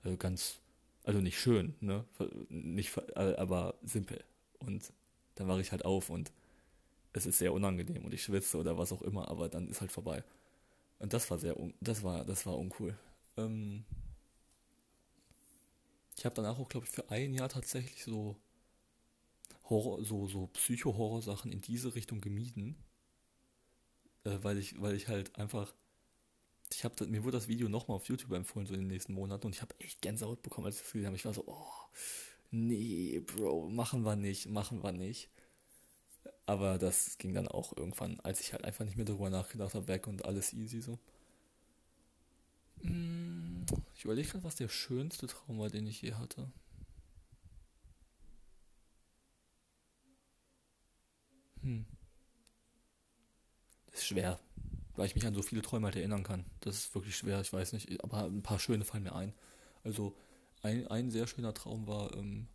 Also 0.04 0.16
ganz, 0.16 0.60
also 1.02 1.20
nicht 1.20 1.38
schön, 1.38 1.74
ne? 1.80 2.04
Nicht, 2.48 2.96
äh, 3.14 3.36
aber 3.36 3.74
simpel. 3.82 4.22
Und 4.58 4.92
dann 5.36 5.48
wache 5.48 5.60
ich 5.60 5.72
halt 5.72 5.84
auf 5.84 6.10
und 6.10 6.32
es 7.12 7.26
ist 7.26 7.38
sehr 7.38 7.52
unangenehm 7.52 8.04
und 8.04 8.14
ich 8.14 8.22
schwitze 8.22 8.58
oder 8.58 8.78
was 8.78 8.92
auch 8.92 9.02
immer, 9.02 9.28
aber 9.28 9.48
dann 9.48 9.68
ist 9.68 9.80
halt 9.80 9.90
vorbei. 9.90 10.22
Und 11.00 11.14
das 11.14 11.30
war 11.30 11.38
sehr, 11.38 11.56
das 11.80 12.02
war, 12.04 12.24
das 12.24 12.46
war 12.46 12.56
uncool. 12.58 12.96
Ähm, 13.36 13.84
ich 16.16 16.24
habe 16.26 16.34
danach 16.34 16.58
auch, 16.58 16.68
glaube 16.68 16.86
ich, 16.86 16.92
für 16.92 17.10
ein 17.10 17.32
Jahr 17.32 17.48
tatsächlich 17.48 18.04
so 18.04 18.36
Horror, 19.64 20.04
so, 20.04 20.26
so 20.28 20.48
Psycho-Horror-Sachen 20.48 21.52
in 21.52 21.62
diese 21.62 21.94
Richtung 21.94 22.20
gemieden. 22.20 22.76
Äh, 24.24 24.38
weil 24.42 24.58
ich, 24.58 24.80
weil 24.80 24.94
ich 24.94 25.08
halt 25.08 25.36
einfach. 25.36 25.74
Ich 26.72 26.84
habe 26.84 27.06
mir 27.06 27.24
wurde 27.24 27.38
das 27.38 27.48
Video 27.48 27.68
nochmal 27.68 27.96
auf 27.96 28.08
YouTube 28.08 28.32
empfohlen, 28.32 28.66
so 28.66 28.74
in 28.74 28.80
den 28.80 28.88
nächsten 28.88 29.14
Monaten, 29.14 29.46
und 29.46 29.56
ich 29.56 29.62
habe 29.62 29.74
echt 29.80 30.02
Gänsehaut 30.02 30.42
bekommen, 30.42 30.66
als 30.66 30.76
ich 30.76 30.82
das 30.82 30.92
gesehen 30.92 31.06
habe. 31.06 31.16
Ich 31.16 31.24
war 31.24 31.34
so, 31.34 31.44
oh, 31.46 31.72
nee, 32.50 33.20
Bro, 33.20 33.70
machen 33.70 34.02
wir 34.04 34.14
nicht, 34.14 34.48
machen 34.48 34.82
wir 34.82 34.92
nicht. 34.92 35.30
Aber 36.50 36.78
das 36.78 37.16
ging 37.18 37.32
dann 37.32 37.46
auch 37.46 37.76
irgendwann, 37.76 38.18
als 38.24 38.40
ich 38.40 38.52
halt 38.52 38.64
einfach 38.64 38.84
nicht 38.84 38.96
mehr 38.96 39.06
darüber 39.06 39.30
nachgedacht 39.30 39.74
habe, 39.76 39.86
weg 39.86 40.08
und 40.08 40.24
alles 40.24 40.52
easy 40.52 40.80
so. 40.80 40.98
Hm, 42.82 43.64
ich 43.94 44.04
überlege 44.04 44.28
gerade, 44.28 44.44
was 44.44 44.56
der 44.56 44.68
schönste 44.68 45.26
Traum 45.28 45.58
war, 45.60 45.68
den 45.70 45.86
ich 45.86 46.02
je 46.02 46.14
hatte. 46.14 46.50
Hm. 51.62 51.84
Das 53.86 54.00
ist 54.00 54.06
schwer, 54.06 54.38
weil 54.96 55.06
ich 55.06 55.14
mich 55.14 55.26
an 55.26 55.34
so 55.34 55.42
viele 55.42 55.62
Träume 55.62 55.86
halt 55.86 55.96
erinnern 55.96 56.22
kann. 56.22 56.44
Das 56.60 56.76
ist 56.76 56.94
wirklich 56.94 57.16
schwer, 57.16 57.40
ich 57.40 57.52
weiß 57.52 57.72
nicht, 57.72 58.02
aber 58.02 58.24
ein 58.24 58.42
paar 58.42 58.58
schöne 58.58 58.84
fallen 58.84 59.04
mir 59.04 59.14
ein. 59.14 59.34
Also 59.84 60.16
ein, 60.62 60.86
ein 60.88 61.10
sehr 61.10 61.26
schöner 61.26 61.54
Traum 61.54 61.86
war, 61.86 62.14
ähm, 62.16 62.48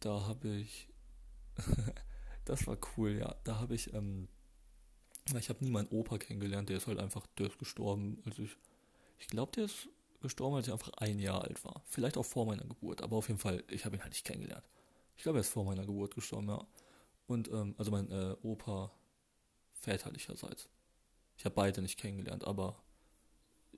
da 0.00 0.26
habe 0.26 0.48
ich, 0.48 0.88
das 2.44 2.66
war 2.66 2.76
cool, 2.96 3.12
ja, 3.12 3.34
da 3.44 3.60
habe 3.60 3.74
ich, 3.74 3.92
ähm, 3.94 4.28
ich 5.38 5.48
habe 5.48 5.64
nie 5.64 5.70
meinen 5.70 5.88
Opa 5.88 6.18
kennengelernt, 6.18 6.68
der 6.68 6.76
ist 6.76 6.86
halt 6.86 6.98
einfach, 6.98 7.26
der 7.38 7.46
ist 7.46 7.58
gestorben, 7.58 8.22
als 8.26 8.38
ich, 8.38 8.56
ich 9.18 9.26
glaube, 9.28 9.52
der 9.52 9.64
ist 9.64 9.88
gestorben, 10.20 10.56
als 10.56 10.66
ich 10.66 10.72
einfach 10.72 10.92
ein 10.94 11.18
Jahr 11.18 11.42
alt 11.42 11.64
war. 11.64 11.82
Vielleicht 11.86 12.16
auch 12.16 12.24
vor 12.24 12.46
meiner 12.46 12.64
Geburt, 12.64 13.02
aber 13.02 13.16
auf 13.16 13.28
jeden 13.28 13.40
Fall, 13.40 13.62
ich 13.68 13.84
habe 13.84 13.96
ihn 13.96 14.02
halt 14.02 14.12
nicht 14.12 14.24
kennengelernt. 14.24 14.64
Ich 15.16 15.22
glaube, 15.22 15.38
er 15.38 15.42
ist 15.42 15.50
vor 15.50 15.64
meiner 15.64 15.86
Geburt 15.86 16.14
gestorben, 16.14 16.48
ja. 16.48 16.66
Und, 17.26 17.48
ähm, 17.48 17.74
also 17.78 17.90
mein 17.90 18.10
äh, 18.10 18.36
Opa 18.42 18.90
väterlicherseits. 19.74 20.68
Ich 21.36 21.44
habe 21.44 21.54
beide 21.54 21.82
nicht 21.82 21.98
kennengelernt, 21.98 22.44
aber 22.44 22.82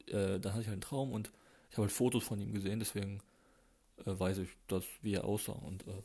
äh, 0.07 0.38
dann 0.40 0.52
hatte 0.52 0.62
ich 0.62 0.68
halt 0.68 0.74
einen 0.74 0.81
Traum 0.81 1.12
und 1.12 1.33
ich 1.70 1.76
habe 1.76 1.83
halt 1.83 1.92
Fotos 1.92 2.24
von 2.24 2.40
ihm 2.40 2.52
gesehen, 2.52 2.79
deswegen 2.79 3.20
äh, 4.05 4.18
weiß 4.18 4.38
ich, 4.38 4.50
dass, 4.66 4.85
wie 5.02 5.14
er 5.14 5.24
aussah. 5.24 5.52
Und 5.52 5.87
äh, 5.87 6.02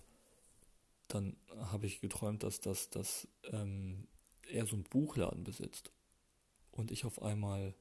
dann 1.13 1.36
habe 1.71 1.86
ich 1.86 2.02
geträumt, 2.02 2.43
dass, 2.43 2.60
dass, 2.60 2.89
dass 2.89 3.28
ähm, 3.52 4.08
er 4.50 4.65
so 4.65 4.76
einen 4.76 4.84
Buchladen 4.84 5.43
besitzt 5.43 5.91
und 6.71 6.91
ich 6.91 7.06
auf 7.06 7.21
einmal 7.21 7.76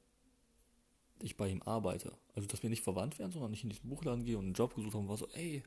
ich 1.23 1.37
bei 1.37 1.49
ihm 1.49 1.63
arbeite. 1.63 2.17
Also, 2.35 2.49
dass 2.49 2.63
wir 2.63 2.71
nicht 2.71 2.83
verwandt 2.83 3.19
werden, 3.19 3.33
sondern 3.33 3.53
ich 3.53 3.63
in 3.63 3.71
diesen 3.71 3.89
Buchladen 3.89 4.25
gehe 4.25 4.39
und 4.39 4.45
einen 4.45 4.55
Job 4.55 4.75
gesucht 4.75 4.95
habe 4.95 5.03
und 5.03 5.09
war 5.09 5.17
so, 5.17 5.29
ey, 5.29 5.63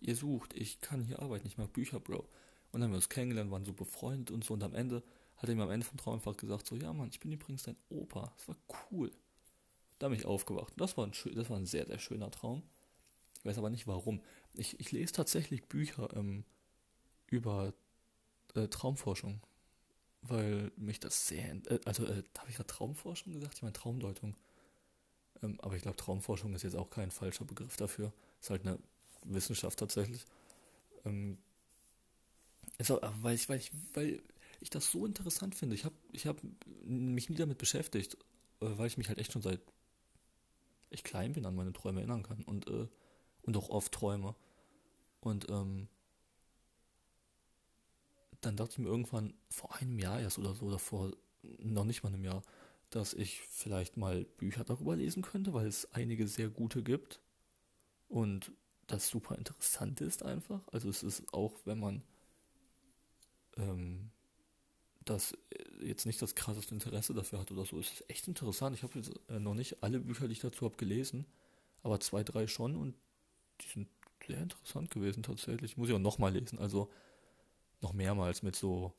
ihr 0.00 0.16
sucht, 0.16 0.54
ich 0.54 0.80
kann 0.80 1.02
hier 1.02 1.20
arbeiten, 1.20 1.46
ich 1.46 1.58
mag 1.58 1.72
Bücher, 1.72 2.00
Bro. 2.00 2.28
Und 2.70 2.80
dann 2.80 2.84
haben 2.84 2.90
wir 2.90 2.96
uns 2.96 3.08
kennengelernt, 3.08 3.50
waren 3.50 3.64
so 3.64 3.72
befreundet 3.72 4.30
und 4.30 4.44
so. 4.44 4.54
Und 4.54 4.62
am 4.62 4.74
Ende 4.74 5.02
hat 5.36 5.48
er 5.48 5.54
mir 5.54 5.62
am 5.62 5.70
Ende 5.70 5.86
vom 5.86 5.96
Traum 5.96 6.14
einfach 6.14 6.36
gesagt, 6.36 6.66
so, 6.66 6.76
ja 6.76 6.92
Mann, 6.92 7.08
ich 7.08 7.20
bin 7.20 7.32
übrigens 7.32 7.62
dein 7.62 7.76
Opa. 7.88 8.32
Das 8.36 8.48
war 8.48 8.56
cool. 8.90 9.10
Da 9.98 10.08
bin 10.08 10.18
ich 10.18 10.26
aufgewacht. 10.26 10.74
Das 10.76 10.96
war 10.96 11.06
ein, 11.06 11.12
das 11.34 11.50
war 11.50 11.56
ein 11.56 11.66
sehr, 11.66 11.86
sehr 11.86 11.98
schöner 11.98 12.30
Traum. 12.30 12.62
Ich 13.38 13.44
weiß 13.44 13.58
aber 13.58 13.70
nicht 13.70 13.86
warum. 13.86 14.20
Ich, 14.54 14.78
ich 14.78 14.92
lese 14.92 15.12
tatsächlich 15.12 15.64
Bücher 15.64 16.14
ähm, 16.14 16.44
über 17.30 17.72
äh, 18.54 18.68
Traumforschung. 18.68 19.40
Weil 20.22 20.72
mich 20.76 21.00
das 21.00 21.28
sehr. 21.28 21.54
Äh, 21.70 21.80
also, 21.84 22.04
äh, 22.04 22.22
habe 22.38 22.50
ich 22.50 22.56
gerade 22.56 22.66
Traumforschung 22.66 23.32
gesagt? 23.32 23.54
Ich 23.54 23.62
meine 23.62 23.72
Traumdeutung. 23.72 24.36
Ähm, 25.42 25.60
aber 25.60 25.76
ich 25.76 25.82
glaube, 25.82 25.96
Traumforschung 25.96 26.54
ist 26.54 26.62
jetzt 26.62 26.76
auch 26.76 26.90
kein 26.90 27.10
falscher 27.10 27.44
Begriff 27.44 27.76
dafür. 27.76 28.12
Ist 28.40 28.50
halt 28.50 28.66
eine 28.66 28.78
Wissenschaft 29.24 29.78
tatsächlich. 29.78 30.24
Ähm, 31.04 31.38
also, 32.78 33.00
weil, 33.22 33.34
ich, 33.34 33.48
weil, 33.48 33.58
ich, 33.58 33.70
weil 33.94 34.22
ich 34.60 34.70
das 34.70 34.90
so 34.90 35.06
interessant 35.06 35.54
finde. 35.54 35.74
Ich 35.74 35.84
habe 35.84 35.94
ich 36.12 36.26
hab 36.26 36.38
mich 36.84 37.30
nie 37.30 37.36
damit 37.36 37.58
beschäftigt, 37.58 38.14
äh, 38.60 38.66
weil 38.76 38.88
ich 38.88 38.98
mich 38.98 39.08
halt 39.08 39.18
echt 39.18 39.32
schon 39.32 39.42
seit 39.42 39.60
ich 40.90 41.04
klein 41.04 41.32
bin 41.32 41.46
an 41.46 41.54
meine 41.54 41.72
Träume 41.72 42.00
erinnern 42.00 42.22
kann 42.22 42.42
und, 42.44 42.68
äh, 42.68 42.86
und 43.42 43.56
auch 43.56 43.68
oft 43.68 43.92
träume. 43.92 44.34
Und 45.20 45.48
ähm, 45.50 45.88
dann 48.40 48.56
dachte 48.56 48.72
ich 48.72 48.78
mir 48.78 48.88
irgendwann 48.88 49.34
vor 49.50 49.74
einem 49.76 49.98
Jahr 49.98 50.20
erst 50.20 50.38
oder 50.38 50.54
so, 50.54 50.66
oder 50.66 50.78
vor 50.78 51.12
noch 51.42 51.84
nicht 51.84 52.02
mal 52.02 52.12
einem 52.12 52.24
Jahr, 52.24 52.42
dass 52.90 53.14
ich 53.14 53.40
vielleicht 53.42 53.96
mal 53.96 54.24
Bücher 54.24 54.64
darüber 54.64 54.96
lesen 54.96 55.22
könnte, 55.22 55.52
weil 55.52 55.66
es 55.66 55.92
einige 55.92 56.26
sehr 56.26 56.48
gute 56.48 56.82
gibt 56.82 57.20
und 58.08 58.52
das 58.86 59.08
super 59.08 59.36
interessant 59.36 60.00
ist 60.00 60.22
einfach. 60.22 60.66
Also 60.72 60.88
es 60.88 61.02
ist 61.02 61.32
auch, 61.34 61.54
wenn 61.64 61.78
man 61.78 62.02
ähm, 63.56 64.10
das 65.04 65.36
jetzt 65.82 66.06
nicht 66.06 66.20
das 66.22 66.34
krasseste 66.34 66.74
Interesse 66.74 67.14
dafür 67.14 67.40
hat 67.40 67.50
oder 67.50 67.64
so, 67.64 67.78
es 67.78 67.92
ist 67.92 68.10
echt 68.10 68.28
interessant. 68.28 68.74
Ich 68.76 68.82
habe 68.82 68.98
jetzt 68.98 69.12
äh, 69.28 69.38
noch 69.38 69.54
nicht 69.54 69.82
alle 69.82 70.00
Bücher, 70.00 70.26
die 70.26 70.32
ich 70.32 70.40
dazu 70.40 70.64
habe, 70.64 70.76
gelesen, 70.76 71.26
aber 71.82 72.00
zwei, 72.00 72.24
drei 72.24 72.46
schon 72.46 72.76
und 72.76 72.94
die 73.60 73.68
sind 73.68 73.88
sehr 74.26 74.42
interessant 74.42 74.90
gewesen 74.90 75.22
tatsächlich. 75.22 75.76
Muss 75.76 75.88
ich 75.88 75.94
auch 75.94 75.98
nochmal 75.98 76.32
lesen, 76.32 76.58
also 76.58 76.90
noch 77.80 77.92
mehrmals 77.92 78.42
mit 78.42 78.56
so 78.56 78.92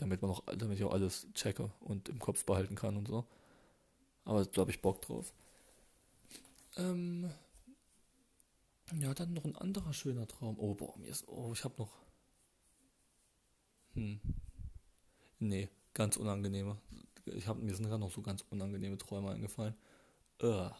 damit 0.00 0.22
man 0.22 0.30
auch, 0.30 0.44
damit 0.56 0.78
ich 0.78 0.84
auch 0.84 0.92
alles 0.92 1.26
checke 1.34 1.70
und 1.80 2.08
im 2.08 2.18
Kopf 2.18 2.44
behalten 2.44 2.74
kann 2.74 2.96
und 2.96 3.08
so. 3.08 3.26
Aber 4.24 4.44
da 4.44 4.60
habe 4.62 4.70
ich 4.70 4.80
Bock 4.80 5.02
drauf. 5.02 5.32
Ähm, 6.76 7.30
ja, 8.98 9.12
dann 9.14 9.34
noch 9.34 9.44
ein 9.44 9.56
anderer 9.56 9.92
schöner 9.92 10.26
Traum. 10.26 10.58
Oh, 10.58 10.74
boah, 10.74 10.96
mir 10.98 11.08
ist, 11.08 11.28
oh, 11.28 11.52
ich 11.52 11.64
habe 11.64 11.74
noch. 11.78 11.90
Hm. 13.94 14.20
Nee, 15.38 15.68
ganz 15.94 16.16
unangenehme. 16.16 16.78
Ich 17.26 17.46
habe 17.46 17.60
mir 17.60 17.74
sind 17.74 17.86
gerade 17.86 18.00
noch 18.00 18.12
so 18.12 18.22
ganz 18.22 18.44
unangenehme 18.50 18.98
Träume 18.98 19.30
eingefallen. 19.30 19.74
Äh, 20.40 20.70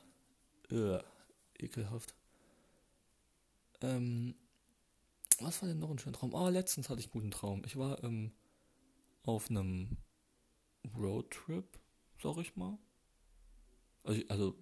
äh, 0.71 1.03
ekelhaft. 1.59 2.15
Ähm, 3.83 4.35
was 5.41 5.63
war 5.63 5.69
denn 5.69 5.79
noch 5.79 5.91
ein 5.91 5.99
schöner 5.99 6.17
Traum? 6.17 6.35
Ah, 6.35 6.49
letztens 6.49 6.89
hatte 6.89 7.01
ich 7.01 7.07
einen 7.07 7.13
guten 7.13 7.31
Traum. 7.31 7.63
Ich 7.65 7.77
war 7.77 8.03
ähm, 8.05 8.33
auf 9.25 9.51
einem 9.51 9.97
Roadtrip, 10.97 11.79
sag 12.23 12.39
ich 12.39 12.57
mal. 12.57 12.79
Also, 14.05 14.23
also 14.29 14.59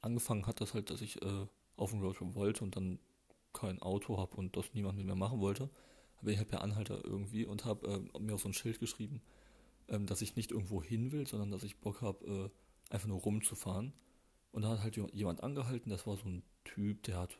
angefangen 0.00 0.46
hat 0.46 0.60
das 0.60 0.74
halt, 0.74 0.90
dass 0.90 1.00
ich 1.00 1.20
äh, 1.22 1.46
auf 1.76 1.92
einen 1.92 2.02
Roadtrip 2.02 2.34
wollte 2.34 2.64
und 2.64 2.76
dann 2.76 2.98
kein 3.52 3.80
Auto 3.80 4.18
habe 4.18 4.36
und 4.36 4.56
das 4.56 4.74
niemand 4.74 4.98
mit 4.98 5.06
mir 5.06 5.14
machen 5.14 5.40
wollte. 5.40 5.70
Aber 6.18 6.30
ich 6.30 6.38
habe 6.38 6.52
ja 6.52 6.58
Anhalter 6.58 7.04
irgendwie 7.04 7.44
und 7.44 7.64
habe 7.64 8.08
äh, 8.14 8.18
mir 8.18 8.34
auf 8.34 8.42
so 8.42 8.48
ein 8.48 8.54
Schild 8.54 8.78
geschrieben, 8.78 9.22
ähm, 9.88 10.06
dass 10.06 10.22
ich 10.22 10.36
nicht 10.36 10.50
irgendwo 10.50 10.82
hin 10.82 11.12
will, 11.12 11.26
sondern 11.26 11.50
dass 11.50 11.62
ich 11.62 11.80
Bock 11.80 12.02
habe, 12.02 12.50
äh, 12.90 12.94
einfach 12.94 13.08
nur 13.08 13.20
rumzufahren. 13.20 13.92
Und 14.52 14.62
da 14.62 14.70
hat 14.70 14.80
halt 14.80 14.96
jemand 15.12 15.42
angehalten, 15.42 15.90
das 15.90 16.06
war 16.06 16.16
so 16.16 16.28
ein 16.28 16.42
Typ, 16.64 17.02
der 17.02 17.18
hat, 17.18 17.38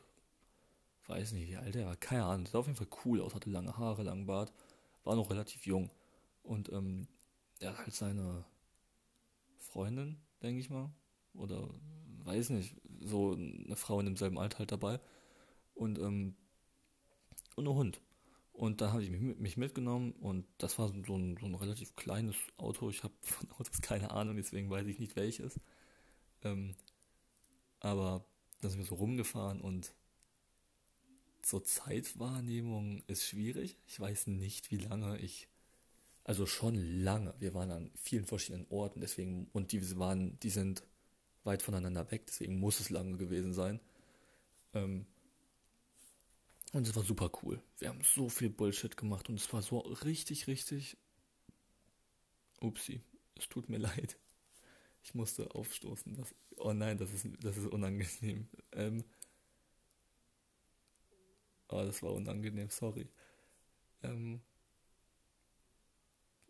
weiß 1.07 1.31
nicht 1.33 1.47
wie 1.47 1.57
alt 1.57 1.75
er 1.75 1.87
war, 1.87 1.95
keine 1.95 2.25
Ahnung, 2.25 2.45
sah 2.45 2.59
auf 2.59 2.67
jeden 2.67 2.77
Fall 2.77 2.87
cool 3.05 3.21
aus, 3.21 3.33
hatte 3.33 3.49
lange 3.49 3.77
Haare, 3.77 4.03
langen 4.03 4.25
Bart, 4.25 4.53
war 5.03 5.15
noch 5.15 5.29
relativ 5.29 5.65
jung. 5.65 5.89
Und 6.43 6.71
ähm, 6.71 7.07
er 7.59 7.71
hat 7.71 7.79
halt 7.79 7.93
seine 7.93 8.45
Freundin, 9.57 10.17
denke 10.41 10.59
ich 10.59 10.69
mal, 10.69 10.91
oder 11.33 11.69
weiß 12.23 12.49
nicht, 12.51 12.75
so 12.99 13.33
eine 13.33 13.75
Frau 13.75 13.99
in 13.99 14.05
demselben 14.05 14.37
Alter 14.37 14.59
halt 14.59 14.71
dabei. 14.71 14.99
Und, 15.75 15.99
ähm, 15.99 16.35
und 17.55 17.67
ein 17.67 17.73
Hund. 17.73 18.01
Und 18.53 18.81
da 18.81 18.91
habe 18.91 19.03
ich 19.03 19.11
mich, 19.11 19.55
mitgenommen 19.57 20.13
und 20.13 20.45
das 20.57 20.79
war 20.79 20.87
so 20.87 20.95
ein, 20.95 21.37
so 21.39 21.45
ein 21.45 21.55
relativ 21.55 21.95
kleines 21.95 22.35
Auto. 22.57 22.89
Ich 22.89 23.03
habe 23.03 23.13
von 23.21 23.49
Autos 23.51 23.81
keine 23.81 24.11
Ahnung, 24.11 24.35
deswegen 24.35 24.69
weiß 24.69 24.87
ich 24.87 24.99
nicht 24.99 25.15
welches. 25.15 25.59
Ähm, 26.43 26.75
aber 27.79 28.25
da 28.61 28.69
sind 28.69 28.79
wir 28.79 28.85
so 28.85 28.95
rumgefahren 28.95 29.61
und 29.61 29.93
zur 31.47 31.63
Zeitwahrnehmung 31.63 33.03
ist 33.07 33.25
schwierig. 33.25 33.77
Ich 33.87 33.97
weiß 33.97 34.27
nicht, 34.27 34.69
wie 34.69 34.75
lange 34.75 35.17
ich 35.17 35.47
also 36.25 36.45
schon 36.45 36.75
lange. 36.75 37.33
Wir 37.39 37.53
waren 37.53 37.71
an 37.71 37.91
vielen 37.95 38.25
verschiedenen 38.25 38.67
Orten, 38.69 38.99
deswegen, 38.99 39.47
und 39.53 39.71
die 39.71 39.97
waren, 39.97 40.37
die 40.41 40.49
sind 40.49 40.83
weit 41.45 41.63
voneinander 41.63 42.11
weg, 42.11 42.25
deswegen 42.27 42.59
muss 42.59 42.81
es 42.81 42.89
lange 42.89 43.15
gewesen 43.15 43.53
sein. 43.53 43.79
Ähm, 44.73 45.05
und 46.73 46.85
es 46.85 46.93
war 46.97 47.03
super 47.03 47.31
cool. 47.41 47.63
Wir 47.77 47.87
haben 47.87 48.01
so 48.03 48.27
viel 48.27 48.49
Bullshit 48.49 48.97
gemacht 48.97 49.29
und 49.29 49.35
es 49.35 49.53
war 49.53 49.61
so 49.61 49.79
richtig, 49.79 50.47
richtig. 50.47 50.97
Upsi, 52.59 52.99
es 53.35 53.47
tut 53.47 53.69
mir 53.69 53.77
leid. 53.77 54.17
Ich 55.01 55.15
musste 55.15 55.49
aufstoßen. 55.55 56.13
Das, 56.13 56.35
oh 56.57 56.73
nein, 56.73 56.97
das 56.97 57.13
ist, 57.13 57.25
das 57.39 57.55
ist 57.55 57.67
unangenehm. 57.67 58.49
Ähm, 58.73 59.05
oh, 61.69 61.83
das 61.83 62.01
war 62.03 62.13
unangenehm, 62.13 62.69
sorry. 62.69 63.09
Ähm, 64.03 64.41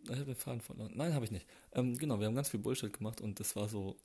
ich 0.03 0.11
habe 0.11 0.25
den 0.25 0.35
Faden 0.35 0.61
verloren. 0.61 0.93
Nein, 0.95 1.13
habe 1.13 1.25
ich 1.25 1.31
nicht. 1.31 1.47
Ähm, 1.73 1.97
genau, 1.97 2.19
wir 2.19 2.27
haben 2.27 2.35
ganz 2.35 2.49
viel 2.49 2.59
Bullshit 2.59 2.93
gemacht 2.93 3.21
und 3.21 3.39
das 3.39 3.55
war 3.55 3.67
so, 3.67 3.97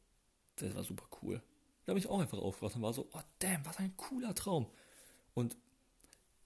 das 0.57 0.75
war 0.75 0.85
super 0.85 1.07
cool. 1.23 1.43
Da 1.85 1.91
habe 1.91 1.99
ich 1.99 2.09
auch 2.09 2.21
einfach 2.21 2.39
aufgewacht 2.39 2.77
und 2.77 2.83
war 2.83 2.93
so, 2.93 3.09
oh 3.13 3.21
damn, 3.39 3.65
was 3.67 3.79
ein 3.79 3.97
cooler 3.97 4.35
Traum. 4.35 4.71
Und 5.35 5.57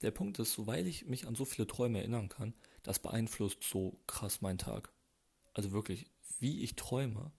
der 0.02 0.11
Punkt 0.11 0.38
ist, 0.38 0.52
so 0.52 0.66
weil 0.66 0.87
ich 0.87 1.07
mich 1.07 1.26
an 1.26 1.35
so 1.35 1.44
viele 1.44 1.66
Träume 1.66 1.98
erinnern 1.98 2.29
kann, 2.29 2.55
das 2.83 2.98
beeinflusst 2.98 3.62
so 3.62 3.98
krass 4.07 4.40
meinen 4.40 4.59
Tag. 4.59 4.92
Also 5.55 5.72
wirklich, 5.72 6.07
wie 6.38 6.62
ich 6.62 6.76
träume, 6.76 7.33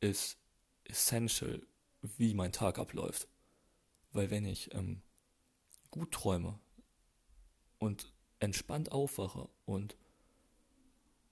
ist 0.00 0.38
essential, 0.84 1.62
wie 2.02 2.34
mein 2.34 2.52
Tag 2.52 2.78
abläuft. 2.78 3.28
Weil 4.12 4.30
wenn 4.30 4.44
ich 4.44 4.74
ähm, 4.74 5.02
gut 5.90 6.12
träume 6.12 6.58
und 7.78 8.12
entspannt 8.38 8.92
aufwache 8.92 9.48
und 9.66 9.96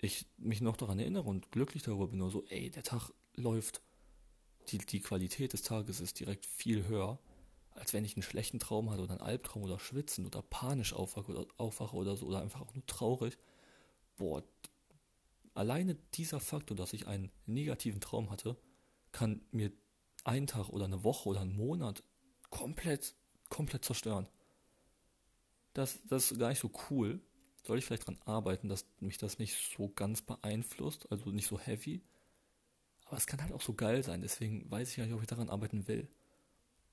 ich 0.00 0.26
mich 0.36 0.60
noch 0.60 0.76
daran 0.76 0.98
erinnere 0.98 1.28
und 1.28 1.50
glücklich 1.50 1.82
darüber 1.82 2.08
bin, 2.08 2.18
nur 2.18 2.30
so, 2.30 2.44
ey, 2.48 2.70
der 2.70 2.82
Tag 2.82 3.10
läuft, 3.34 3.82
die, 4.68 4.78
die 4.78 5.00
Qualität 5.00 5.52
des 5.52 5.62
Tages 5.62 6.00
ist 6.00 6.20
direkt 6.20 6.46
viel 6.46 6.86
höher, 6.86 7.18
als 7.70 7.92
wenn 7.92 8.04
ich 8.04 8.14
einen 8.14 8.22
schlechten 8.22 8.58
Traum 8.58 8.90
hatte 8.90 9.02
oder 9.02 9.12
einen 9.12 9.20
Albtraum 9.20 9.62
oder 9.62 9.78
schwitzen 9.78 10.26
oder 10.26 10.42
panisch 10.42 10.92
aufwache 10.92 11.32
oder, 11.32 11.46
aufwache 11.56 11.96
oder 11.96 12.16
so 12.16 12.26
oder 12.26 12.40
einfach 12.40 12.60
auch 12.60 12.74
nur 12.74 12.86
traurig. 12.86 13.38
Boah, 14.16 14.42
alleine 15.54 15.96
dieser 16.14 16.40
Faktor, 16.40 16.76
dass 16.76 16.92
ich 16.92 17.06
einen 17.06 17.30
negativen 17.46 18.00
Traum 18.00 18.30
hatte, 18.30 18.56
kann 19.12 19.42
mir 19.50 19.72
einen 20.24 20.46
Tag 20.46 20.68
oder 20.68 20.84
eine 20.84 21.04
Woche 21.04 21.28
oder 21.28 21.40
einen 21.40 21.56
Monat 21.56 22.02
komplett, 22.50 23.14
komplett 23.48 23.84
zerstören. 23.84 24.28
Das, 25.78 26.00
das 26.08 26.32
ist 26.32 26.40
gar 26.40 26.48
nicht 26.48 26.58
so 26.58 26.72
cool, 26.90 27.20
soll 27.62 27.78
ich 27.78 27.84
vielleicht 27.84 28.02
daran 28.02 28.20
arbeiten, 28.24 28.68
dass 28.68 28.84
mich 28.98 29.16
das 29.16 29.38
nicht 29.38 29.54
so 29.76 29.88
ganz 29.88 30.22
beeinflusst, 30.22 31.08
also 31.12 31.30
nicht 31.30 31.46
so 31.46 31.56
heavy. 31.56 32.02
Aber 33.06 33.16
es 33.16 33.28
kann 33.28 33.40
halt 33.40 33.52
auch 33.52 33.60
so 33.60 33.74
geil 33.74 34.02
sein, 34.02 34.20
deswegen 34.20 34.68
weiß 34.68 34.90
ich 34.90 34.96
ja 34.96 35.04
nicht, 35.04 35.14
ob 35.14 35.20
ich 35.20 35.28
daran 35.28 35.48
arbeiten 35.50 35.86
will. 35.86 36.08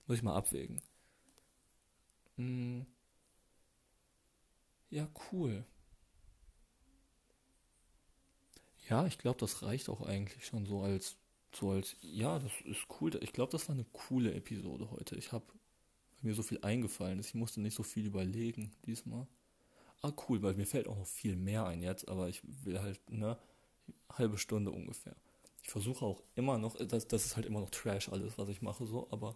Muss 0.05 0.17
ich 0.17 0.23
mal 0.23 0.35
abwägen. 0.35 0.83
Hm. 2.37 2.85
Ja, 4.89 5.07
cool. 5.31 5.63
Ja, 8.89 9.05
ich 9.07 9.17
glaube, 9.17 9.39
das 9.39 9.63
reicht 9.63 9.89
auch 9.89 10.01
eigentlich 10.01 10.45
schon 10.45 10.65
so 10.65 10.81
als, 10.81 11.17
so 11.53 11.71
als, 11.71 11.95
ja, 12.01 12.39
das 12.39 12.51
ist 12.65 12.85
cool. 13.01 13.15
Ich 13.21 13.33
glaube, 13.33 13.51
das 13.51 13.67
war 13.67 13.75
eine 13.75 13.85
coole 13.85 14.33
Episode 14.33 14.91
heute. 14.91 15.15
Ich 15.15 15.31
habe 15.31 15.45
mir 16.25 16.35
so 16.35 16.43
viel 16.43 16.59
eingefallen 16.61 17.19
ist. 17.19 17.27
Ich 17.27 17.35
musste 17.35 17.61
nicht 17.61 17.75
so 17.75 17.83
viel 17.83 18.05
überlegen 18.05 18.71
diesmal. 18.85 19.27
Ah, 20.01 20.11
cool, 20.27 20.41
weil 20.41 20.55
mir 20.55 20.65
fällt 20.65 20.87
auch 20.87 20.97
noch 20.97 21.07
viel 21.07 21.35
mehr 21.35 21.65
ein 21.65 21.81
jetzt, 21.81 22.07
aber 22.07 22.29
ich 22.29 22.41
will 22.65 22.79
halt, 22.81 22.99
ne, 23.09 23.37
halbe 24.11 24.37
Stunde 24.37 24.71
ungefähr. 24.71 25.15
Ich 25.63 25.69
versuche 25.69 26.05
auch 26.05 26.21
immer 26.35 26.57
noch, 26.57 26.75
das, 26.75 27.07
das 27.07 27.25
ist 27.25 27.35
halt 27.35 27.45
immer 27.45 27.59
noch 27.59 27.71
Trash 27.71 28.09
alles, 28.09 28.37
was 28.37 28.49
ich 28.49 28.61
mache, 28.61 28.85
so, 28.85 29.07
aber 29.09 29.35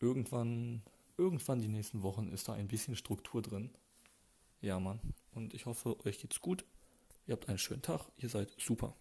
irgendwann, 0.00 0.82
irgendwann 1.18 1.60
die 1.60 1.68
nächsten 1.68 2.02
Wochen 2.02 2.32
ist 2.32 2.48
da 2.48 2.54
ein 2.54 2.68
bisschen 2.68 2.96
Struktur 2.96 3.42
drin. 3.42 3.70
Ja, 4.60 4.80
Mann. 4.80 5.00
Und 5.32 5.52
ich 5.52 5.66
hoffe, 5.66 5.98
euch 6.06 6.18
geht's 6.18 6.40
gut. 6.40 6.64
Ihr 7.26 7.32
habt 7.32 7.48
einen 7.48 7.58
schönen 7.58 7.82
Tag. 7.82 8.00
Ihr 8.16 8.28
seid 8.28 8.54
super. 8.58 8.96